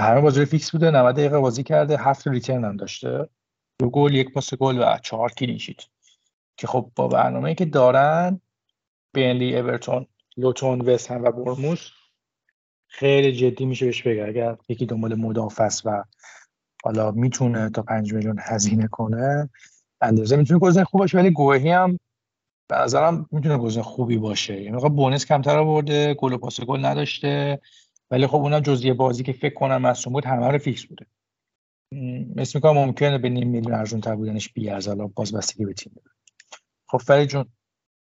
[0.00, 3.28] همه بازی فیکس بوده 90 دقیقه بازی کرده هفت return هم داشته.
[3.78, 5.58] دو گل یک پاس گل و چهار clean sheet
[6.56, 8.40] که خب با برنامه‌ای که دارن
[9.14, 10.06] برنلی اورتون
[10.36, 11.88] لوتون وست هم و بورنموث
[12.88, 14.24] خیلی جدی میشه بهش بگه.
[14.24, 16.04] اگر یکی دنبال مدافع و
[16.84, 19.50] حالا می‌تونه تا پنج میلیون هزینه کنه
[20.00, 21.98] اندرسن می‌تونه گزینه خوب باشه ولی گوهی هم
[22.68, 24.62] به نظرم می‌تونه گزینه خوبی باشه.
[24.62, 27.60] یعنی bonus کمتر آورده گل و پاس گل نداشته.
[28.10, 31.06] ولی خب اونم جز یه بازی که فکر کنم مصدوم بود همه رو فیکس بوده.
[32.36, 35.72] مثل می‌کنم ممکنه به نیم میلیون ارزون تر بودنش بی از حالا باز بستگی به
[35.72, 35.92] تیم
[36.88, 37.44] خب فرید جون.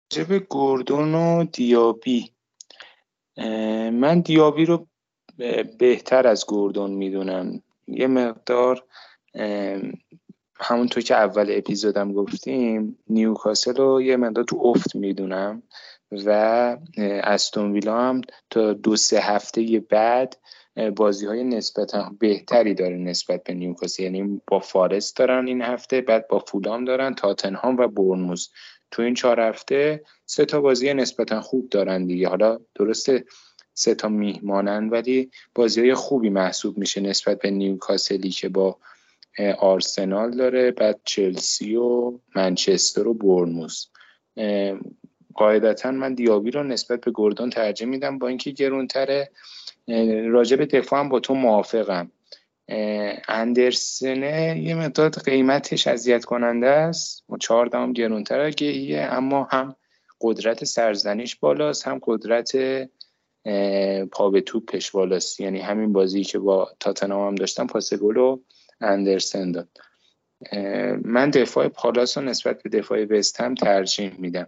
[0.10, 2.32] جب گوردون و دیابی.
[3.93, 4.88] من دیابی رو
[5.80, 7.62] بهتر از گوردون می‌دونم.
[7.88, 8.84] یه مقدار
[10.60, 15.63] همونطور که اول اپیزودم گفتیم نیوکاسل رو یه مقدار تو افت می‌دونم.
[16.12, 16.30] و
[17.00, 20.38] استون ویلا هم تا دو سه هفته بعد
[20.96, 24.04] بازی های نسبتا بهتری داره نسبت به نیوکاسل.
[24.04, 28.50] یعنی با فارست دارن این هفته بعد با فولام دارن تاتنهام و برنموز
[28.91, 32.28] تو این چهار هفته سه تا بازی نسبتا خوب دارن دیگه.
[32.28, 33.26] حالا درسته
[33.74, 38.78] سه تا میهمانن ولی بازی های خوبی محسوب میشه نسبت به نیوکاسلی که با
[39.60, 43.86] آرسنال داره بعد چلسی و منچستر و برنموس
[45.38, 49.30] قاعدتا من دیابی رو نسبت به گردون ترجیح میدم با اینکه گرونتره.
[50.28, 52.12] راجع به دفاع هم با تو موافقم.
[53.28, 57.23] اندرسنه یه مقدار قیمتش اذیت کننده است.
[57.39, 59.76] چهار دام گرونتر گهیه اما هم
[60.21, 62.52] قدرت سرزنیش بالاست هم قدرت
[64.12, 65.39] پا به توپش بالاست.
[65.39, 68.38] یعنی همین بازی که با تاتنام هم داشتم پاس گل
[68.82, 69.67] اندرسن داد.
[71.04, 74.47] من دفاع پالاس رو نسبت به دفاع وست هم ترجیح میدم.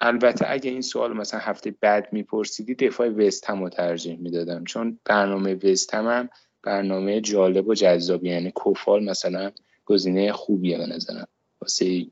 [0.00, 4.64] البته اگه این سوال مثلا هفته بعد میپرسیدی دفاع وست رو ترجیح می‌دادم.
[4.64, 6.28] چون برنامه وست هم,
[6.62, 9.50] برنامه جالب و جذابی یعنی کوفال مثلا
[9.84, 11.28] گزینه خوبیه به نظرم.
[11.60, 12.06] واسه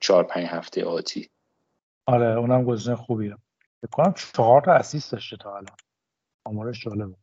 [0.00, 1.30] چهار پنج هفته آتی.
[2.06, 3.36] آره اونم گزینه خوبیه.
[3.92, 5.76] کنم چهار تا assist داشته تا الان.
[6.44, 7.14] آمارش جالبه.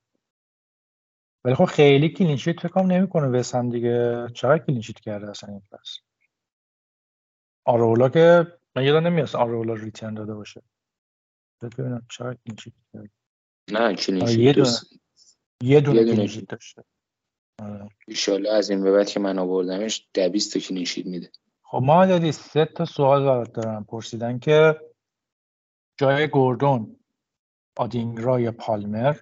[1.43, 4.27] ولی خب خیلی clean sheet فکر کنم نمی‌کنه وسم دیگه.
[4.33, 5.97] چرا clean sheet کرده اصلا این پس
[7.65, 8.47] آریولا که
[8.79, 10.61] من یادم نمیاد آریولا return داده باشه.
[11.61, 12.73] ببینم چرا clean sheet
[13.71, 14.37] نه clean sheet
[15.63, 16.83] یه دونه, یه دونه داشته.
[17.61, 17.89] آره.
[18.07, 21.31] ایشالله از این به بعد که من آوردمش دویست تا کلینشیت میده.
[21.63, 23.83] خب ما دادی سه تا سوال برات دارم.
[23.83, 24.81] پرسیدن که
[25.97, 26.99] جای گوردون
[27.77, 29.17] آدینگرا یا پالمر؟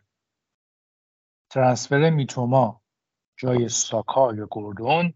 [1.50, 2.82] ترانسفر میتوما
[3.38, 5.14] جای ساکا یا گوردون؟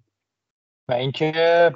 [0.88, 1.74] و اینکه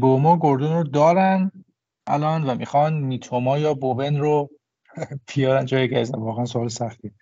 [0.00, 1.64] بومو گوردون رو دارن
[2.08, 4.50] الان و می‌خوان میتوما یا بوبن رو
[5.26, 7.12] پیارن جای گزن واقعا سوال سختی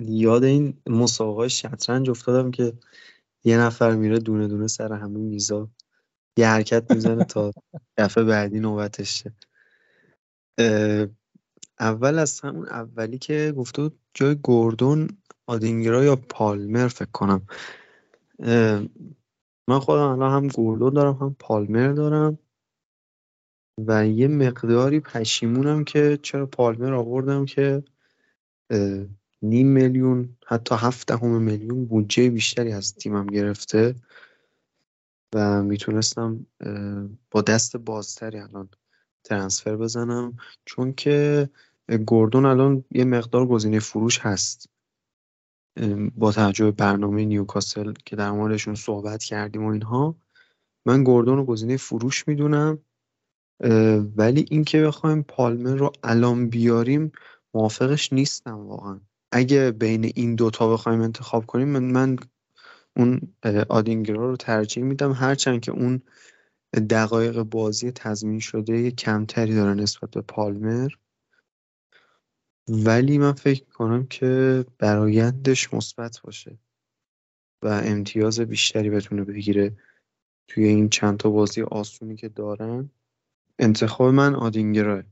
[0.00, 2.72] یاد این مسابقه شطرنج افتادم که
[3.44, 5.68] یه نفر میره دونه دونه سر همه میزا
[6.36, 7.52] یه حرکت می‌زنه تا
[7.96, 9.24] دفعه بعدی نوبتش
[11.80, 15.08] اول از همون اولی که گفته جای گوردون
[15.46, 17.46] آدینگرا یا پالمر فکر کنم.
[19.68, 22.38] من خودم الان هم گوردون دارم هم پالمر دارم.
[23.86, 27.82] و یه مقداری پشیمونم که چرا پالمر آوردم که
[29.42, 33.94] نیم میلیون حتی هفت دهم میلیون بودجه بیشتری از تیمم گرفته
[35.34, 36.46] و می‌تونستم
[37.30, 38.68] با دست بازتری الان
[39.24, 40.36] ترنسفر بزنم.
[40.64, 41.48] چون که
[42.06, 44.68] گوردون الان یه مقدار گزینه فروش هست.
[46.14, 50.16] با توجه به برنامه نیوکاسل که در موردشون صحبت کردیم و اینها.
[50.86, 52.78] من گوردون رو گزینه فروش می‌دونم.
[54.16, 57.12] ولی اینکه بخوایم پالمر رو الان بیاریم
[57.54, 59.00] موافقش نیستم واقعا.
[59.32, 62.16] اگه بین این دوتا بخوایم انتخاب کنیم من, من
[62.96, 63.34] اون
[63.68, 65.12] آدینگرا رو ترجیح میدم.
[65.12, 66.02] هرچند که اون
[66.90, 70.88] دقایق بازی تضمین شده کمتری داره نسبت به پالمر.
[72.68, 76.58] ولی من فکر کنم که برایندش مثبت باشه
[77.62, 79.76] و امتیاز بیشتری بتونه بگیره
[80.48, 82.90] توی این چند تا بازی آسونی که دارن.
[83.62, 85.02] انتخاب من آدینگراه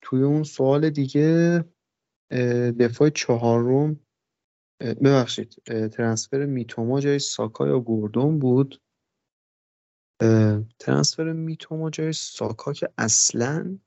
[0.00, 1.64] توی اون سوال دیگه
[2.78, 4.00] دفاع چهارم
[4.80, 5.62] ببخشید
[5.92, 8.80] ترنسفر میتوما جای ساکا یا گوردون بود؟
[10.78, 13.78] ترنسفر میتوما جای ساکا که اصلا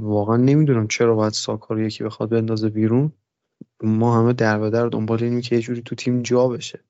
[0.00, 3.12] واقعا نمی‌دونم چرا باید ساکا رو یکی بخواد بندازه بیرون.
[3.82, 6.84] ما همه در و در دنبال اینیم که یه جوری تو تیم جا بشه.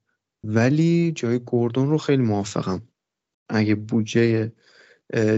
[0.45, 2.82] ولی جای گوردون رو خیلی موافقم.
[3.49, 4.53] اگه بودجه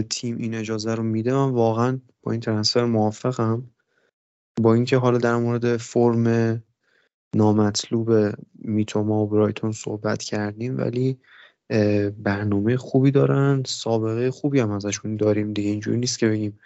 [0.09, 1.33] تیم این اجازه رو میده.
[1.33, 3.71] من واقعا با این ترنسفر موافقم.
[4.61, 6.63] با اینکه حالا در مورد فرم
[7.35, 8.11] نامطلوب
[8.53, 11.19] میتوما و برایتون صحبت کردیم ولی
[12.17, 13.63] برنامه خوبی دارن.
[13.65, 15.53] سابقه خوبی هم ازشون داریم.
[15.53, 16.59] دیگه اینجوری نیست که بگیم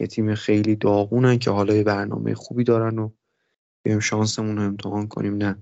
[0.00, 3.10] یه تیم خیلی داغونن که حالا برنامه خوبی دارن و
[3.82, 5.36] بیم شانسمون رو امتحان کنیم.
[5.36, 5.56] نه.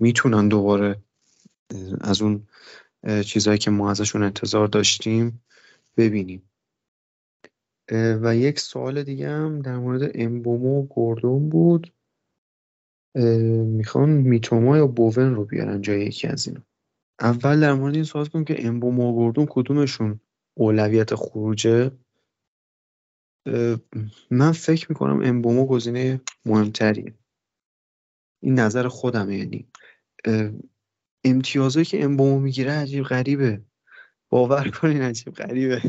[0.00, 0.96] می‌تونن دوباره
[2.00, 2.46] از اون
[3.26, 5.42] چیزهایی که ما ازشون انتظار داشتیم
[5.96, 6.50] ببینیم.
[7.92, 11.92] و یک سوال دیگه هم در مورد امبومو و گوردون بود.
[13.64, 16.62] می‌خوان میتوما یا بوون رو بیارن جای یکی از اینا.
[17.20, 20.20] اول در مورد این سوال کنم که امبومو و گوردون کدومشون
[20.54, 21.90] اولویت خروجه؟
[24.30, 27.14] من فکر می‌کنم امبومو گزینه مهمتریه.
[28.42, 29.68] این نظر خودمه یعنی.
[31.24, 33.62] امتیازهایی که امبومو می‌گیره عجیب غریبه.
[34.28, 35.82] باور کنین عجیب غریبه.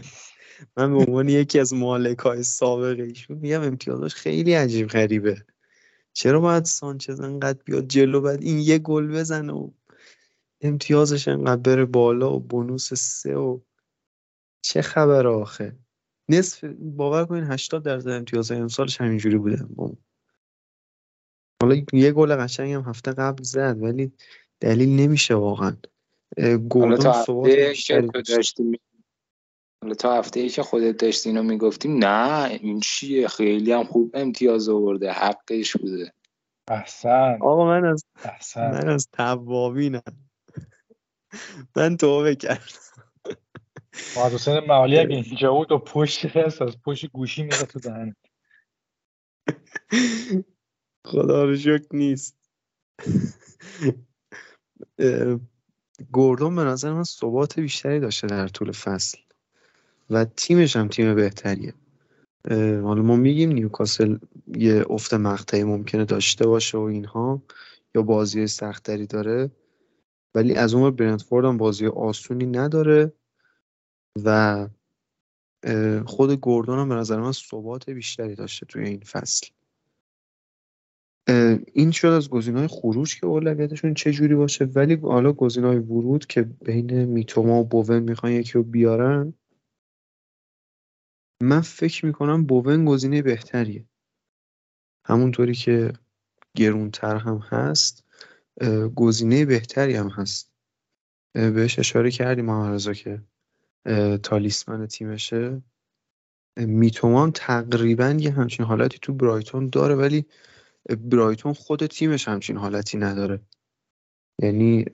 [0.77, 5.45] من به عنوان یکی از مالک های سابق ایشون میگم امتیازش خیلی عجیب غریبه.
[6.13, 9.71] چرا باید سانچز انقدر بیاد جلو بعد این یه گل بزنه و
[10.61, 13.59] امتیازش انقدر بره بالا و بونوس سه و
[14.61, 15.75] چه خبر آخه؟
[16.29, 19.65] نصف باور کنین 80 درصد امتیاز امسالش همینجوری بوده.
[21.61, 24.11] حالا یه گل قشنگ هم هفته قبل زد ولی
[24.59, 25.77] دلیل نمیشه واقعا.
[26.39, 26.77] ثبات
[29.83, 34.11] حالا تا هفته ای که خودت داشتی اینو می‌گفتیم نه این چیه؟ خیلی هم خوب
[34.13, 36.13] امتیاز آورده حقش بوده.
[36.67, 37.37] احسن.
[37.41, 38.71] آقا من از احسن.
[38.71, 40.29] من از توابینم
[41.75, 42.63] من توبه کردم.
[44.15, 48.15] محمد حسین معالی اگه اینجا بود و پشت هست از پشت گوشی میره تو دهن
[51.07, 52.37] خدا رو شکر نیست.
[56.11, 59.17] گوردون به نظر من ثبات بیشتری داشته در طول فصل
[60.09, 61.73] و تیمش هم تیم بهتریه.
[62.83, 64.17] حالا ما میگیم نیوکاسل
[64.47, 67.41] یه افت مقطعی ممکنه داشته باشه و اینها
[67.95, 69.51] یا بازی سختری داره
[70.35, 73.13] ولی از اون برنتفورد هم بازی آسونی نداره
[74.23, 74.67] و
[76.05, 79.47] خود گوردون هم به نظر من ثبات بیشتری داشته توی این فصل.
[81.73, 86.41] این شد از های خروج که اولویتشون چه جوری باشه ولی حالا های ورود که
[86.41, 89.33] بین میتوما و بوون می‌خوان یکی رو بیارن
[91.43, 93.85] من فکر می‌کنم بوون گزینه بهتریه.
[95.05, 95.93] همونطوری که
[96.55, 98.05] گرونتر هم هست
[98.95, 100.51] گزینه بهتری هم هست.
[101.33, 103.21] بهش اشاره کردیم محمد که
[104.23, 105.61] تالیسمن تیمشه.
[106.57, 110.25] میتومان تقریبا یه همچین حالتی تو برایتون داره ولی
[110.95, 113.39] برایتون خود تیمش همچین حالتی نداره.
[114.39, 114.85] یعنی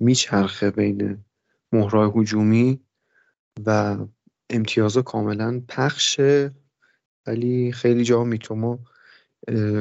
[0.00, 1.24] میچرخه بین
[1.72, 2.80] مهرای هجومی
[3.66, 3.96] و
[4.50, 6.54] امتیازا کاملا پخشه
[7.26, 8.78] ولی خیلی جا میتوما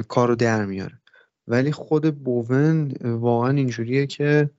[0.07, 1.01] کارو در میاره.
[1.47, 4.49] ولی خود بوون واقعا اینجوریه که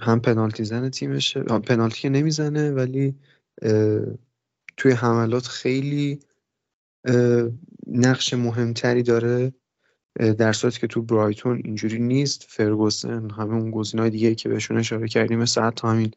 [0.00, 3.14] هم پنالتی زن تیمشه پنالتی که نمی‌زنه ولی
[4.76, 6.20] توی حملات خیلی
[7.86, 9.52] نقش مهمتری داره
[10.38, 12.46] در صورتی که تو برایتون اینجوری نیست.
[12.48, 16.10] فرگوسن همه اون گزینه‌های دیگه که بهشون اشاره کردیم مثل حتی همین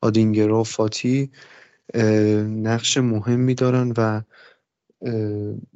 [0.00, 1.30] آدینگرا و فاتی
[2.44, 4.22] نقش مهمی دارن و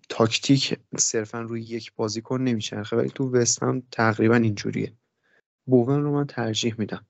[0.08, 4.92] تاکتیک صرفا روی یک بازیکن نمیچرخه ولی تو وست هم تقریبا اینجوریه.
[5.66, 7.06] بوون رو من ترجیح میدم.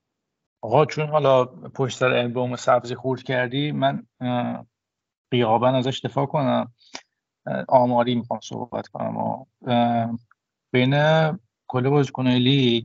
[0.61, 4.03] آقا چون حالا پشت سر البوم سبزی خورد کردی من
[5.31, 6.73] قیابا ازش دفاع کنم.
[7.67, 9.17] آماری می‌خوام صحبت کنم.
[9.17, 9.45] و
[10.71, 10.93] بین
[11.67, 12.83] کل بازیکنهای لیگ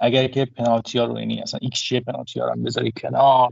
[0.00, 3.50] اگر که پنالتی ها رو یعنی اصلا ایکس جی پنالتی ها رو بذاری کنار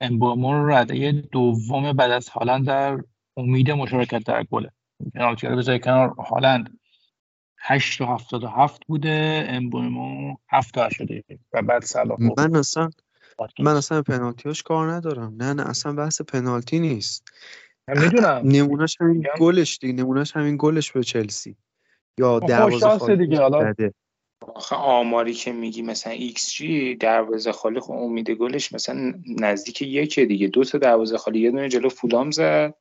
[0.00, 2.98] امبومو رو رده دوم بعد از هالند در
[3.36, 4.70] امید مشارکت در گله.
[5.14, 6.08] پنالتی رو بذاری کنار.
[6.08, 6.78] هالند
[7.58, 12.90] 8 تا 77 بوده امبومو 7 تا شده و بعد صلاح من اصلا
[13.58, 15.34] من اصلا پنالتیاش کار ندارم.
[15.36, 17.28] نه نه اصلا بحث پنالتی نیست.
[17.88, 18.40] می‌دونم.
[18.44, 19.92] نمونهش همین گلش دیگه.
[19.92, 21.56] نمونهش همین گلش به چلسی.
[22.18, 23.40] یا خب، دروازه خالی دیگه.
[23.40, 23.74] حالا
[24.54, 30.26] آخه آماری که میگی مثلا ایکس جی دروازه خالی خب امید گلش مثلا نزدیک یکه
[30.26, 30.48] دیگه.
[30.48, 31.40] دو تا دروازه خالی.
[31.40, 32.74] یه دونه جلو فولام زد.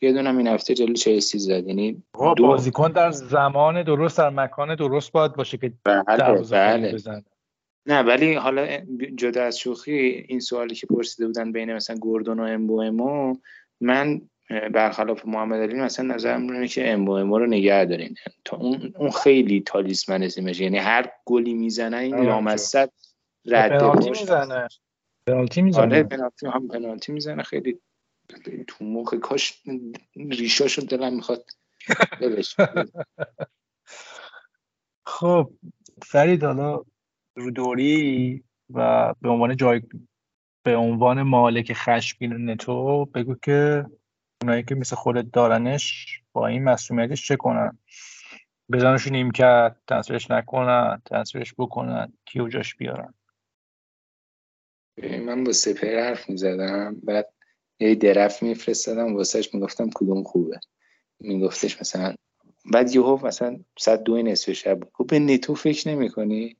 [0.00, 1.66] یه دونه این هفته جلو چلسی زد.
[1.66, 2.02] یعنی
[2.36, 6.92] دو بازیکن در زمان درست در مکان درست باید باشه که بله دروازه بله.
[6.92, 7.24] بزنه.
[7.86, 8.80] نه ولی حالا
[9.14, 13.36] جدا از شوخی این سوالی که پرسیده بودن بین مثلا گوردون و امبومو
[13.80, 14.20] من
[14.50, 18.14] برخلاف محمد علی مثلا نظرم اینه که امبو امبو رو نگه دارین.
[18.44, 22.90] تا اون اون خیلی تالیسمن تیمشه یعنی هر گلی می‌زنه این لامصد
[23.46, 24.68] رد پنالتی می‌زنه.
[25.26, 25.82] پنالتی می‌زنه.
[25.82, 27.42] آره پنالتی هم پنالتی می‌زنه.
[27.42, 27.78] خیلی
[28.66, 29.62] تو مخ کاش
[30.16, 31.44] ریشاشو دلم می‌خواد
[35.06, 35.50] خب
[36.02, 36.82] فرید حالا
[37.36, 38.44] رو دوری
[38.74, 39.82] و به عنوان جای
[40.62, 43.86] به عنوان مالک خشمگین نتو بگو که
[44.42, 47.78] اونایی که مثل خودت دارنش با این مسئولیتش چه کنن؟
[48.72, 53.14] بزنش نیم کرد تصویرش نکنن تصویرش بکنن کیو جاش بیارن؟
[55.02, 57.32] من با سپر حرف می‌زدم بعد
[57.80, 60.60] یه درف میفرستادم واسهش می‌گفتم کدوم خوبه.
[61.20, 62.14] میگفتش مثلا
[62.72, 66.56] بعد یهو مثلا صد دو نصف شب گفت به نتو فکر نمی کنی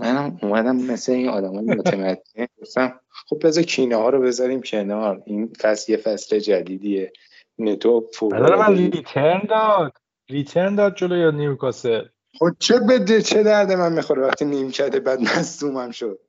[0.00, 5.22] منم اومدم مثل این آدم های متمدن گفتم خب بذار کینه ها رو بذاریم کنار.
[5.26, 7.12] این فصل یه فصل جدیدیه.
[7.58, 9.92] نتو فوق من return داد.
[10.30, 12.04] return داد جلو یا نیوکاسل.
[12.38, 16.20] خب چه بده چه درد من می‌خوره وقتی نیمکته بعد مصدومم شد.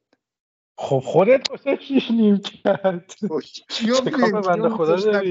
[0.77, 5.21] خب خودت گذاشتیش نیمکت؟ خب چیکار بنده خدا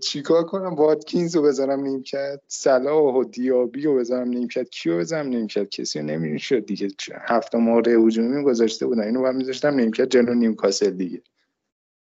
[0.00, 5.68] چیکار کنم؟ واتکینز رو بذارم نیمکت صلاح و دیابی رو بذارم نیمکت کیو بذارم نیمکت
[5.68, 6.88] کسی رو نمی‌شد دیگه
[7.20, 9.02] هفته مورد هجومی گذاشته بودن.
[9.02, 11.22] اینو باید میذاشتم نیم کرد جلو نیم کاسل دیگه.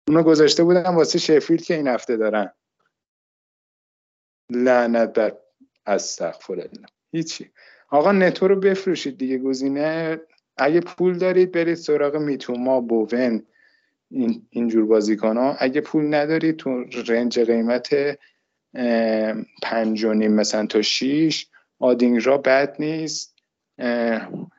[0.09, 2.53] اونو گذاشته بودم واسه شفیلد که این هفته دارن.
[4.51, 5.37] لعنت بر
[5.87, 6.69] استغفر
[7.13, 7.51] هیچی.
[7.91, 10.21] آقا نتو رو بفروشید دیگه گزینه.
[10.57, 13.47] اگه پول دارید برید سراغ میتوما بوون.
[14.13, 16.71] این اینجور بازیکن ها اگه پول ندارید تو
[17.07, 18.19] رنج قیمت
[19.63, 21.47] پنج و نیم مثلا تا شیش
[21.79, 23.35] آدینگرا بد نیست.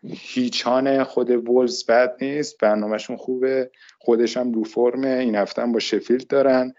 [0.03, 2.57] هیچان خود وولز بد نیست.
[2.57, 3.71] برنامهشون خوبه.
[3.99, 5.07] خودش هم رو فرمه.
[5.07, 6.73] این هفته هم با شفیلد دارن.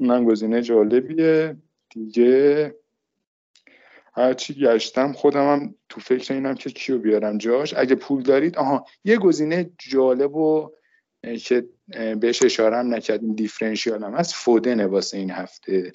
[0.00, 1.56] من گزینه جالبیه.
[1.90, 2.74] دیگه
[4.16, 7.74] هرچی گشتم خودم هم تو فکر اینم که کیو بیارم جاش.
[7.76, 10.70] اگه پول دارید آها یه گزینه جالب و
[11.44, 11.64] که
[12.20, 14.14] بهش اشاره هم نکردیم دیفرنشیال هم.
[14.14, 15.92] هست فودنه واسه این هفته.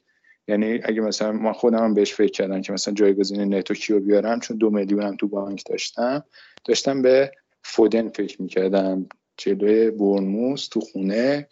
[0.48, 4.40] یعنی اگه مثلا من خودم هم بهش فکر کردم که مثلا جایگزین نتو کیو بیارم
[4.40, 6.24] چون دو میلیون هم تو بانک داشتم
[6.66, 7.32] داشتم به
[7.64, 9.06] فودن فکر می‌کردم.
[9.38, 11.48] جلوی برنموس تو خونه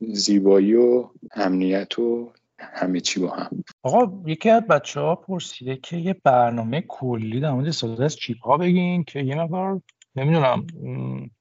[0.00, 3.64] زیبایی و امنیت و همه چی با هم.
[3.82, 8.38] آقا یکی از بچه ها پرسیده که یه برنامه کلی در مورد استفاده از چیپ
[8.44, 9.80] ها بگین که یه نفر
[10.16, 10.66] نمی‌دونم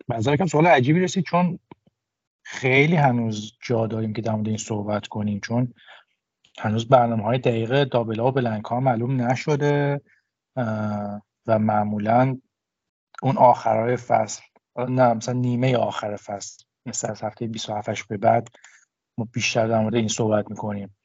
[0.09, 1.59] نظر کم سوال عجیبی رسید چون
[2.51, 5.73] خیلی هنوز جا داریم که در مورد این صحبت کنیم چون
[6.59, 10.01] هنوز برنامه های دقیقه دابلا و بلنک ها معلوم نشده
[11.47, 12.39] و معمولا
[13.21, 14.41] اون آخرهای فصل
[14.77, 18.49] نه مثلا نیمه آخر فصل مثل از هفته 27 به بعد
[19.17, 20.95] ما بیشتر در مورد این صحبت می‌کنیم.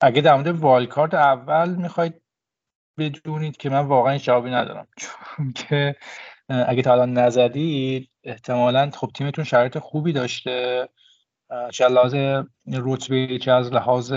[0.00, 2.22] اگه در مورد والکارت اول می‌خواید
[2.98, 5.96] بدونید که من واقعا جوابی ندارم چون که
[6.48, 10.88] اگه تا الان نزدید احتمالا خب تیمتون شرایط خوبی داشته.
[11.72, 12.14] چه لحاظ
[12.72, 14.14] رتبه چه از لحاظ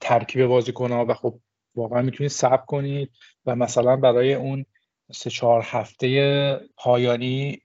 [0.00, 1.38] ترکیب بازیکنها و خب
[1.74, 3.10] واقعا می‌تونید صبر کنید
[3.46, 4.64] و مثلا برای اون
[5.12, 7.62] سه چهار هفته پایانی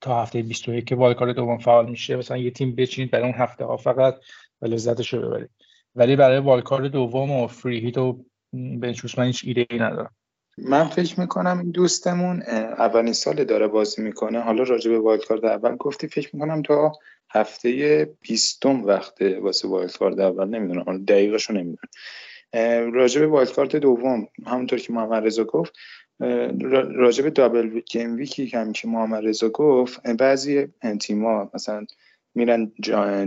[0.00, 3.64] تا هفته 21 که والکار دوم فعال میشه مثلا یه تیم بچینید برای اون هفته
[3.64, 4.14] ها فقط
[4.62, 5.50] و لذتش رو ببرید.
[5.94, 10.14] ولی برای والکار دوم و فری هیت و bench boost من هیچ ایده ای ندارم.
[10.58, 14.40] من فکر می‌کنم این دوستمون اولین سال داره بازی می‌کنه.
[14.40, 16.92] حالا راجع به wild اول گفتی فکر می‌کنم تا
[17.30, 21.04] هفته بیستم وقته واسه wild card اول نمی‌دونم.
[21.04, 21.90] دقیقشو نمی‌دونم.
[22.92, 25.72] راجع به wild card دوم همونطور که محمد رضا گفت
[26.94, 30.66] راجع به double game week ی هم که محمد رضا گفت بعضی
[31.00, 31.86] تیما مثلا
[32.34, 32.72] میرن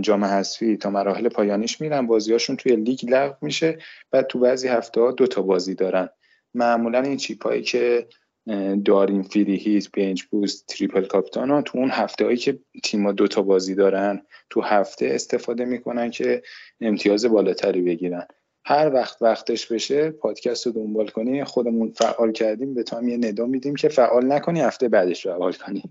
[0.02, 3.78] جام حذفی تا مراحل پایانیش میرن بازیاشون توی لیگ لغو میشه
[4.12, 6.10] بعد تو بعضی هفته ها دو تا بازی دارن.
[6.54, 8.08] معمولا این چیپ که
[8.86, 13.41] داریم فری هیت بنچ بوست تریپل کاپتان ها تو اون هفته هایی که تیما دوتا
[13.41, 16.41] بازی دارن تو هفته استفاده می‌کنن که
[16.82, 18.28] امتیاز بالاتری بگیرن.
[18.66, 23.18] هر وقت وقتش بشه پادکست رو دنبال کنی خودمون فعال کردیم به تو هم یه
[23.18, 25.84] ندا میدیم که فعال نکنی هفته بعدش فعال کنی.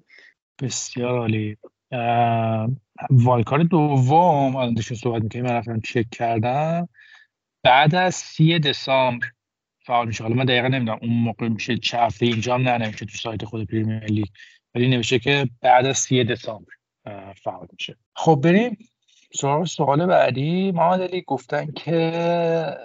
[0.63, 1.57] بسیار عالی.
[3.11, 6.89] والکار دوم الان داشتیم صحبت می‌کنیم من رفتم چک کردم.
[7.65, 9.27] بعد از سی دسامبر
[9.89, 10.23] فعال میشه.
[10.25, 13.67] حالا من دقیقا نمی‌دونم اون موقع میشه چه هفته اینجا هم ننوشته تو سایت خود
[13.67, 14.27] پریمیر لیگ.
[14.75, 16.73] ولی نوشته که بعد از سی دسامبر
[17.43, 17.97] فعال میشه.
[18.15, 18.79] خب بریم
[19.35, 20.73] سوال سوال بعدی.
[20.73, 22.77] محمد علی گفتن که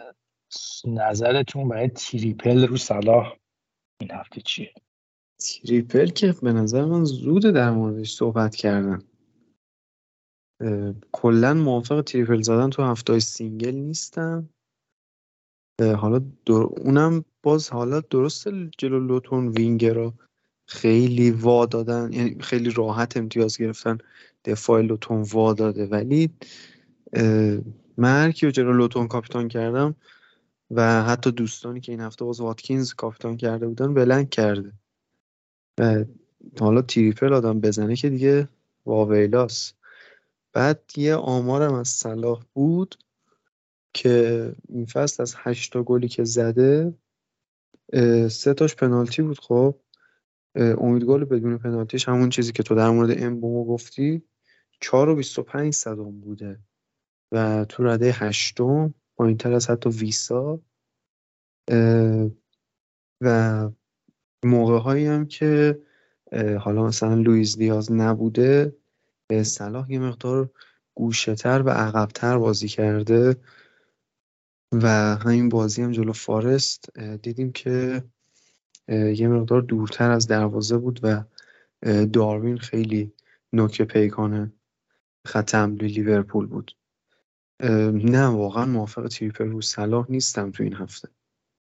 [0.85, 3.35] نظرتون برای triple رو صلاح
[4.01, 4.73] این هفته چیه؟
[5.39, 9.01] triple که به نظر من زوده در موردش صحبت کردن.
[11.11, 14.49] کلا موافق triple زدن تو هفته single نیستم
[15.81, 18.47] حالا اونم باز حالا درست
[18.77, 20.13] جلو لوتون وینگرا
[20.65, 23.97] خیلی وا دادن یعنی خیلی راحت امتیاز گرفتن
[24.45, 25.85] دفاع لوتون وا داده.
[25.85, 26.29] ولی
[27.97, 29.95] من جلو لوتون کاپیتان کردم
[30.71, 34.71] و حتی دوستانی که این هفته باز واتکینز کاپیتان کرده بودن blank کرده.
[35.79, 36.05] و
[36.59, 38.49] حالا تریپل آدم بزنه که دیگه
[38.85, 39.73] واویلاس.
[40.53, 42.95] بعد یه آمارم از صلاح بود.
[43.93, 46.93] که این فصل از هشتا گلی که زده
[48.29, 49.79] سه تاش پنالتی بود خب.
[50.55, 54.21] امید گل بدون پنالتیش همون چیزی که تو در مورد امبومو گفتی
[54.79, 56.59] چهار و بیست و پنج صدام بوده.
[57.31, 58.93] و تو رده هشتم
[59.39, 60.59] تر از حتی ویسا.
[63.21, 63.69] و
[64.43, 65.79] موقع هایی هم که
[66.59, 68.75] حالا مثلا لویز دیاز نبوده
[69.43, 70.49] صلاح یه مقدار
[70.95, 73.35] گوشه‌تر و عقبتر بازی کرده.
[74.73, 78.03] و همین بازی هم جلو فارست دیدیم که
[78.89, 81.23] یه مقدار دورتر از دروازه بود و
[82.05, 83.13] داروین خیلی
[83.53, 84.53] نوک پیکانه
[85.25, 86.71] خط حمله لیورپول بود.
[87.93, 91.09] نه واقعا موافق triple رو صلاح نیستم تو این هفته.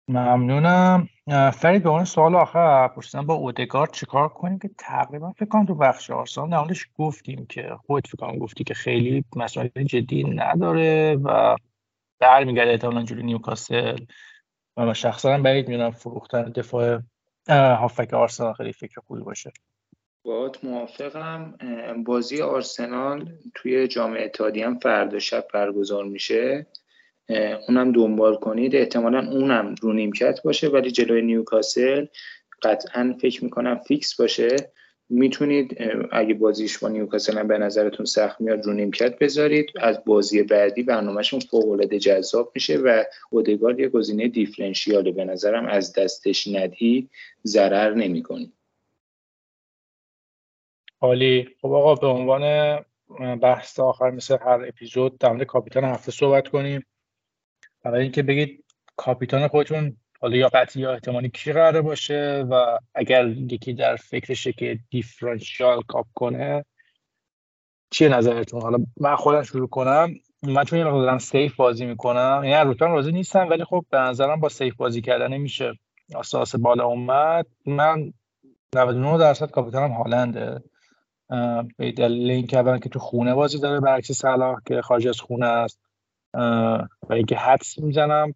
[0.07, 1.09] ممنونم.
[1.53, 5.75] فرید به اون سوال آخر پرسیدم با اودگارد چیکار کنیم که تقریبا فکر کنم تو
[5.75, 11.55] بخش آرسنال نمونش گفتیم که خود فکر کنم گفتی که خیلی مسئله جدی نداره و
[12.27, 13.97] برمیگرده احتمالاً جلوی نیوکاسل.
[14.77, 16.99] و شخصا هم بعید می‌دونم فروختن دفاع
[17.49, 19.51] هافک آرسنال خیلی فکر خوبی باشه.
[20.25, 21.53] باید موافقم.
[22.03, 26.67] بازی آرسنال توی جامعه اتحادی هم فردا شب برگزار میشه.
[27.67, 28.75] اونم دنبال کنید.
[28.75, 32.05] احتمالا اونم رو نیمکت باشه ولی جلوی نیوکاسل
[32.61, 34.55] قطعا فکر می‌کنم فیکس باشه.
[35.09, 35.77] می‌تونید
[36.11, 39.71] اگه بازیش با نیوکاسل به نظرتون سخت میاد رو نیمکت بذارید.
[39.81, 45.65] از بازی بعدی برنامهشون فوق العاده جذاب میشه و اودگارد یه گزینه دیفرنشیاله به نظرم
[45.65, 47.09] از دستش ندی
[47.45, 48.53] ضرر نمی‌کنی
[51.01, 51.49] عالی.
[51.61, 52.75] خب آقا به عنوان
[53.41, 56.85] بحث آخر مثل هر اپیزود در کاپیتان هفته صحبت کنیم.
[57.85, 63.27] اول اینکه بگید کاپیتان خودتون حالا یا قطعی یا احتمالی کی قراره باشه و اگر
[63.27, 66.65] یکی در فکرشه که دیفرانشیال کاپ کنه
[67.91, 70.13] چیه نظرتون؟ حالا من خودم شروع کنم.
[70.43, 74.39] من چون یه دارم سیف بازی می‌کنم یعنی روتان راضی نیستم ولی خب به نظرم
[74.39, 75.73] با سیف بازی کردن نمیشه
[76.15, 77.45] اساس بالا اومد.
[77.65, 78.13] من
[78.75, 80.63] 99 درصد کاپیتانم هالنده.
[81.77, 85.45] به دلیل اینکه اولا که تو خونه بازی داره برعکس صلاح که خارج از خونه
[85.45, 85.79] است.
[87.09, 88.33] و اینکه حدس می‌زنم.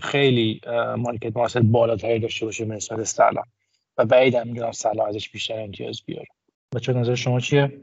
[0.00, 0.60] خیلی
[0.98, 3.42] مارکت محصل بالاتری داشته باشه نسبت سلا
[3.98, 6.28] و بعیدم می‌دونم سلا ازش بیشتر امتیاز بیاره.
[6.74, 7.80] بچه نظر شما چیه؟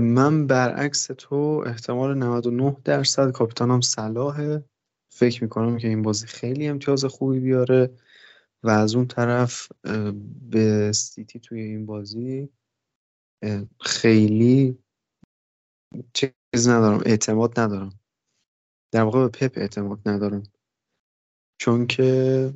[0.00, 4.64] من برعکس تو احتمال 99 درصد کاپیتانم صلاحه.
[5.08, 7.90] فکر می‌کنم که این بازی خیلی امتیاز خوبی بیاره.
[8.62, 9.68] و از اون طرف
[10.50, 12.48] به سیتی توی این بازی
[13.80, 14.78] خیلی
[16.12, 18.00] چیز ندارم اعتماد ندارم.
[18.92, 20.42] در واقع به پپ اعتماد ندارم.
[21.58, 22.54] چون که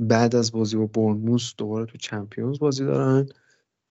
[0.00, 3.28] بعد از بازی با برنموس دوباره تو چمپیونز بازی دارن.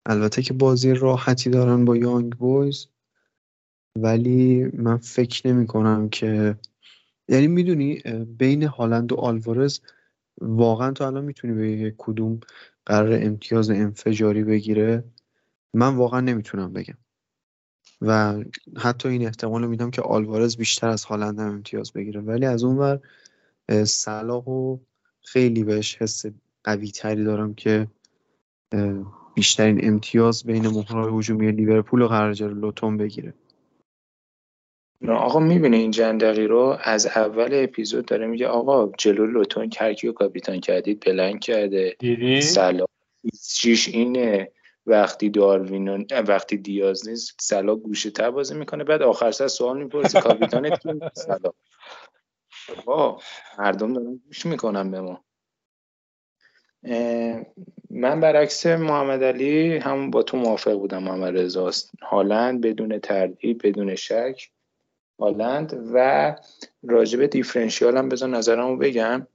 [0.07, 2.87] البته که بازی راحتی دارن با یانگ بویز.
[3.97, 6.57] ولی من فکر نمی کنم که
[7.29, 8.03] یعنی می‌دونی
[8.39, 9.81] بین هالند و آلوارز
[10.41, 12.41] واقعا تو الان می‌تونی به کدوم
[12.87, 15.05] قرار امتیاز انفجاری بگیره.
[15.75, 16.99] من واقعا نمی‌تونم بگم.
[18.01, 18.45] و
[18.79, 22.21] حتی این احتمال میدم که آلوارز بیشتر از هالند هم امتیاز بگیره.
[22.21, 23.01] ولی از اون ور
[23.71, 24.79] صلاح و
[25.23, 26.27] خیلی بهش حس
[26.65, 27.87] قوی تری دارم که
[29.35, 33.35] بیشترین امتیاز بین مهرهای هجومی لیورپول و قرار لوتون بگیره.
[35.09, 40.13] آقا می‌بینه این جندقی رو؟ از اول اپیزود داره میگه آقا جلو لوتون کرکی و
[40.13, 41.97] کاپیتان کردید بلنگ کرده.
[42.41, 42.87] سلام
[43.55, 44.51] چیش اینه.
[44.87, 48.85] وقتی داروین وقتی دیاز نیست سلا گوشه تر بازی می‌کنه.
[48.85, 51.53] بعد آخر سر سوال می‌پرسه کاپیتانت کی؟ سلا
[53.59, 55.25] مردم دارن گوش می‌کنن به ما.
[57.91, 61.71] من برعکس محمد علی هم با تو موافق بودم محمد رضا
[62.03, 64.51] هالند بدون تردید بدون شک
[65.19, 66.37] هالند و
[66.83, 69.27] راجب دیفرنشیال هم بذار نظرمو بگم.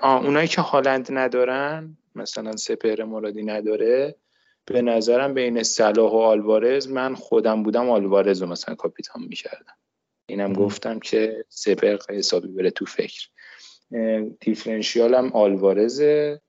[0.00, 4.16] آه اونایی که هالند ندارن مثلا سپر مرادی نداره
[4.64, 9.74] به نظرم بین صلاح و آلوارز من خودم بودم آلوارز رو مثلا کاپیتان می‌کردم.
[10.30, 13.28] اینم گفتم که سپر حسابی بره تو فکر.
[14.40, 16.40] دیفرنشیال هم آلوارزه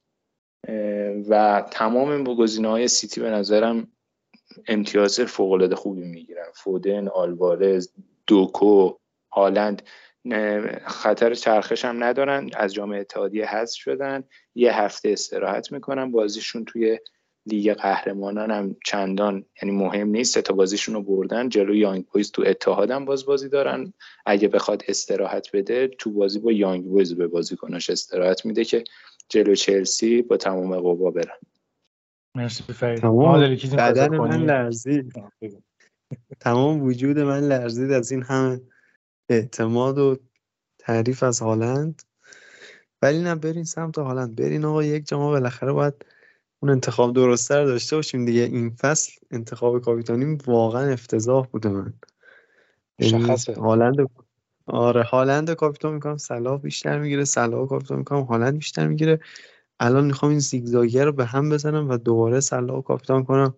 [1.29, 3.87] و تمام گزینه های سیتی به نظرم
[4.67, 6.51] امتیاز فوق خوبی می‌گیرن.
[6.55, 7.89] فودن آلوارز
[8.27, 8.93] دوکو
[9.31, 9.81] هالند
[10.85, 12.49] خطر چرخش هم ندارن.
[12.53, 14.23] از جام اتحادیه حذف شدن.
[14.55, 16.11] یه هفته استراحت می‌کنن.
[16.11, 16.99] بازیشون توی
[17.45, 21.49] لیگ قهرمانان هم چندان یعنی مهم نیست تا بازیشون رو بردن.
[21.49, 23.93] جلو یانگ بویز تو اتحاد هم باز بازی دارن.
[24.25, 28.83] اگه بخواد استراحت بده تو بازی با یانگ بویز به بازیکناش استراحت میده که
[29.29, 31.37] جلو چلسی با تمام قوا برن.
[32.35, 35.13] مرسی فرید تمام بدن من لرزید.
[36.39, 38.61] تمام وجود من لرزید از این همه
[39.29, 40.17] اعتماد و
[40.79, 42.01] تعریف از هالند.
[43.01, 44.35] ولی نه برین سمت هالند.
[44.35, 46.05] برین آقا یک جام بالاخره باید
[46.63, 48.41] اون انتخاب درستتر داشته باشیم دیگه.
[48.41, 51.93] این فصل انتخاب کاپیتانی واقعا افتضاح بوده من.
[52.99, 53.53] یعنی مشخصه.
[53.53, 54.09] هالند
[54.65, 59.19] آره هالند کاپیتان می‌کنم صلاح بیشتر می‌گیره صلاح کاپیتان می‌کنم هالند بیشتر می‌گیره.
[59.79, 63.53] الان می‌خوام این زیگزاگی رو به هم بزنم و دوباره صلاح کاپیتان کنم.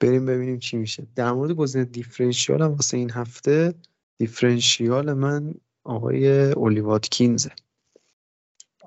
[0.00, 1.06] بریم ببینیم چی میشه.
[1.16, 3.74] در مورد گزینه دیفرنشیال هم واسه این هفته
[4.18, 5.54] دیفرنشیال من
[5.84, 7.50] آقای اولیوات کینزه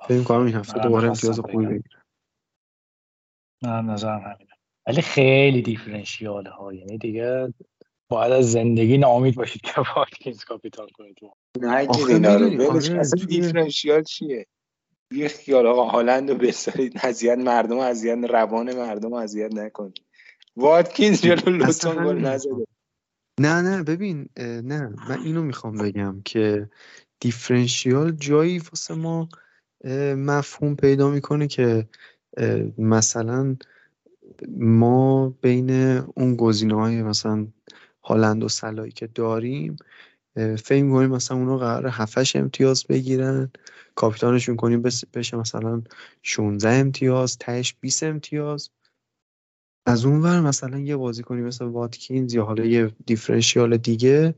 [0.08, 1.90] فکر کنم این هفته دوباره امتیاز خوبی بگیره.
[3.62, 4.54] نه نظرم همینه.
[4.88, 7.54] ولی خیلی دیفرنشیال ها یعنی دیگه
[8.10, 11.18] باید از زندگی ناامید باشید که واتکینز کاپیتان کنید.
[11.62, 14.46] نگیر اینا رو اصلا دیفرنشیال چیه؟
[15.12, 20.02] یه خیال آقا هالند رو بسارید اذیت مردم اذیت روان مردم اذیت نکنید.
[20.56, 22.66] واتکینز جلو لوتون گل نزده.
[23.40, 24.96] نه نه ببین نه.
[25.10, 26.70] من اینو می‌خوام بگم که
[27.20, 29.30] دیفرنشیال جایی واسه ما
[30.16, 31.88] مفهوم پیدا می‌کنه که
[32.78, 33.56] مثلا
[34.58, 35.72] ما بین
[36.16, 37.48] اون گزینه های مثلا
[38.04, 39.78] هالند و سلایی که داریم
[40.36, 43.52] فکر کنیم مثلا اونا قرار هفتش امتیاز بگیرن
[43.96, 44.82] کاپیتانشون کنیم
[45.14, 45.82] بشه مثلا
[46.24, 48.70] 16 امتیاز تهش 20 امتیاز.
[49.86, 54.36] از اون ور مثلا یه بازی کنیم مثل واتکینز یا حالا یه دیفرنشیال دیگه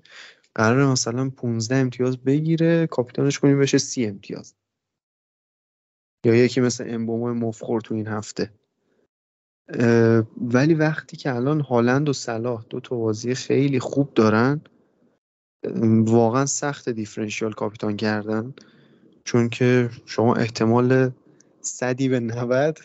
[0.55, 4.55] قرار مثلا 15 امتیاز بگیره کاپیتانش کنیم بشه 30 امتیاز.
[6.27, 8.51] یا یکی مثل امبومو مفخور تو این هفته.
[10.41, 14.61] ولی وقتی که الان هالند و صلاح دو تا بازی خیلی خوب دارن
[16.05, 18.53] واقعا سخت دیفرنشیال کاپیتان کردن
[19.23, 21.11] چون که شما احتمال
[21.61, 22.79] صدی به 90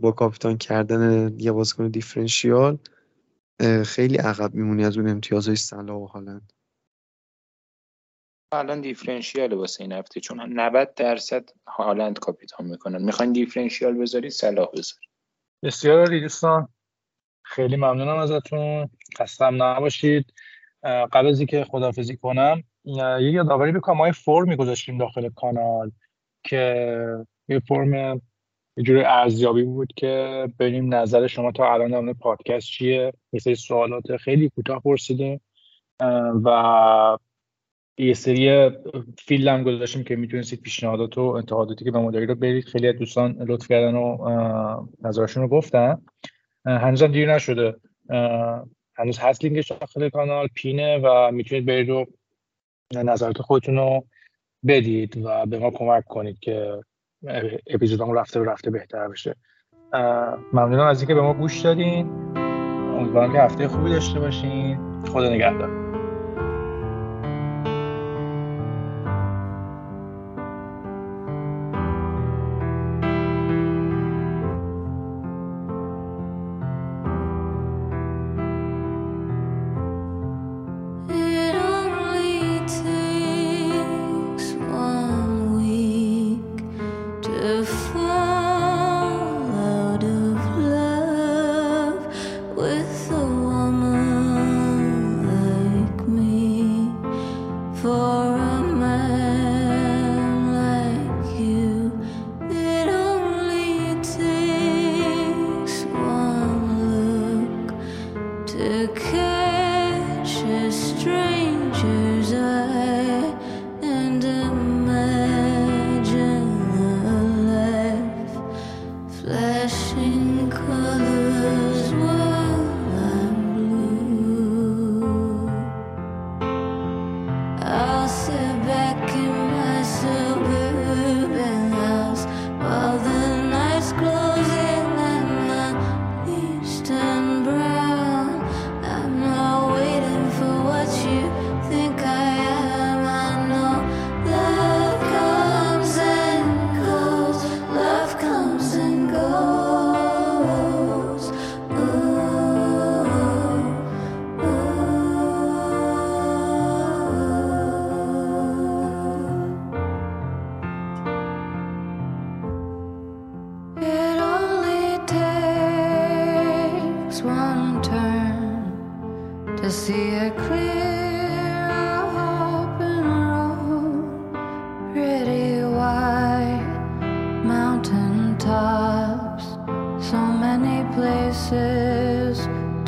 [0.00, 2.78] با کاپیتان کردن یه بازیکن دیفرنشیال
[3.84, 6.52] خیلی عقب میمونی از اون امتیازهای صلاح و هالند.
[8.52, 13.02] الان دیفرنشیال واسه این هفته چون 90 درصد هالند کاپیتان می‌کنن.
[13.02, 15.06] می‌خواین دیفرنشیال بذاری صلاح بذاری
[15.62, 16.68] بسیار عالی دوستان.
[17.42, 18.90] خیلی ممنونم ازتون.
[19.18, 20.34] خستم نباشید.
[20.82, 25.90] قبل از اینکه خدافزی کنم یه یادآوری بکنم ما یه فرمی گذاشتیم داخل کانال
[26.44, 27.94] که یه فرم
[28.76, 33.12] یه جور ارزیابی بود که ببینیم نظر شما تا الان در پادکست چیه.
[33.32, 35.40] یه سوالات خیلی کوتاه پرسیدیم.
[36.44, 37.18] و
[37.98, 38.70] یه سری
[39.18, 42.96] فیل هم گذاشتیم که می‌تونستید پیشنهادات و انتقاداتی که به ما رو برید خیلی از
[42.96, 46.02] دوستان لطف کردن و نظرشون رو گفتن.
[46.64, 47.76] هنوز هم دیر نشده.
[48.94, 52.06] هنوز هست لینکش داخل کانال پینه و می‌تونید برید و
[52.94, 54.04] نظرات خودتون رو
[54.66, 56.80] بدید و به ما کمک کنید که
[57.66, 59.36] اپیزودمون رفته و رفته بهتر بشه.
[60.52, 62.06] ممنونم از اینکه به ما گوش دادین.
[62.98, 64.78] امیدوارم که هفته خوبی داشته باشین.
[65.12, 65.89] خدا نگهدار.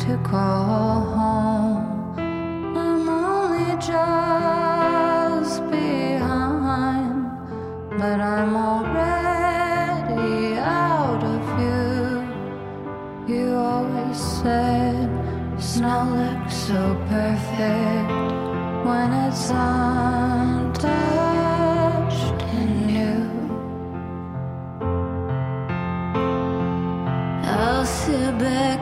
[0.03, 2.15] to call home.
[2.17, 7.31] I'm only just behind,
[7.97, 12.25] but I'm already out of you.
[13.33, 15.09] You always said
[15.57, 18.11] snow looks so perfect
[18.85, 20.81] when it's untouched
[22.59, 23.15] in you.
[27.45, 28.72] I'll sit back.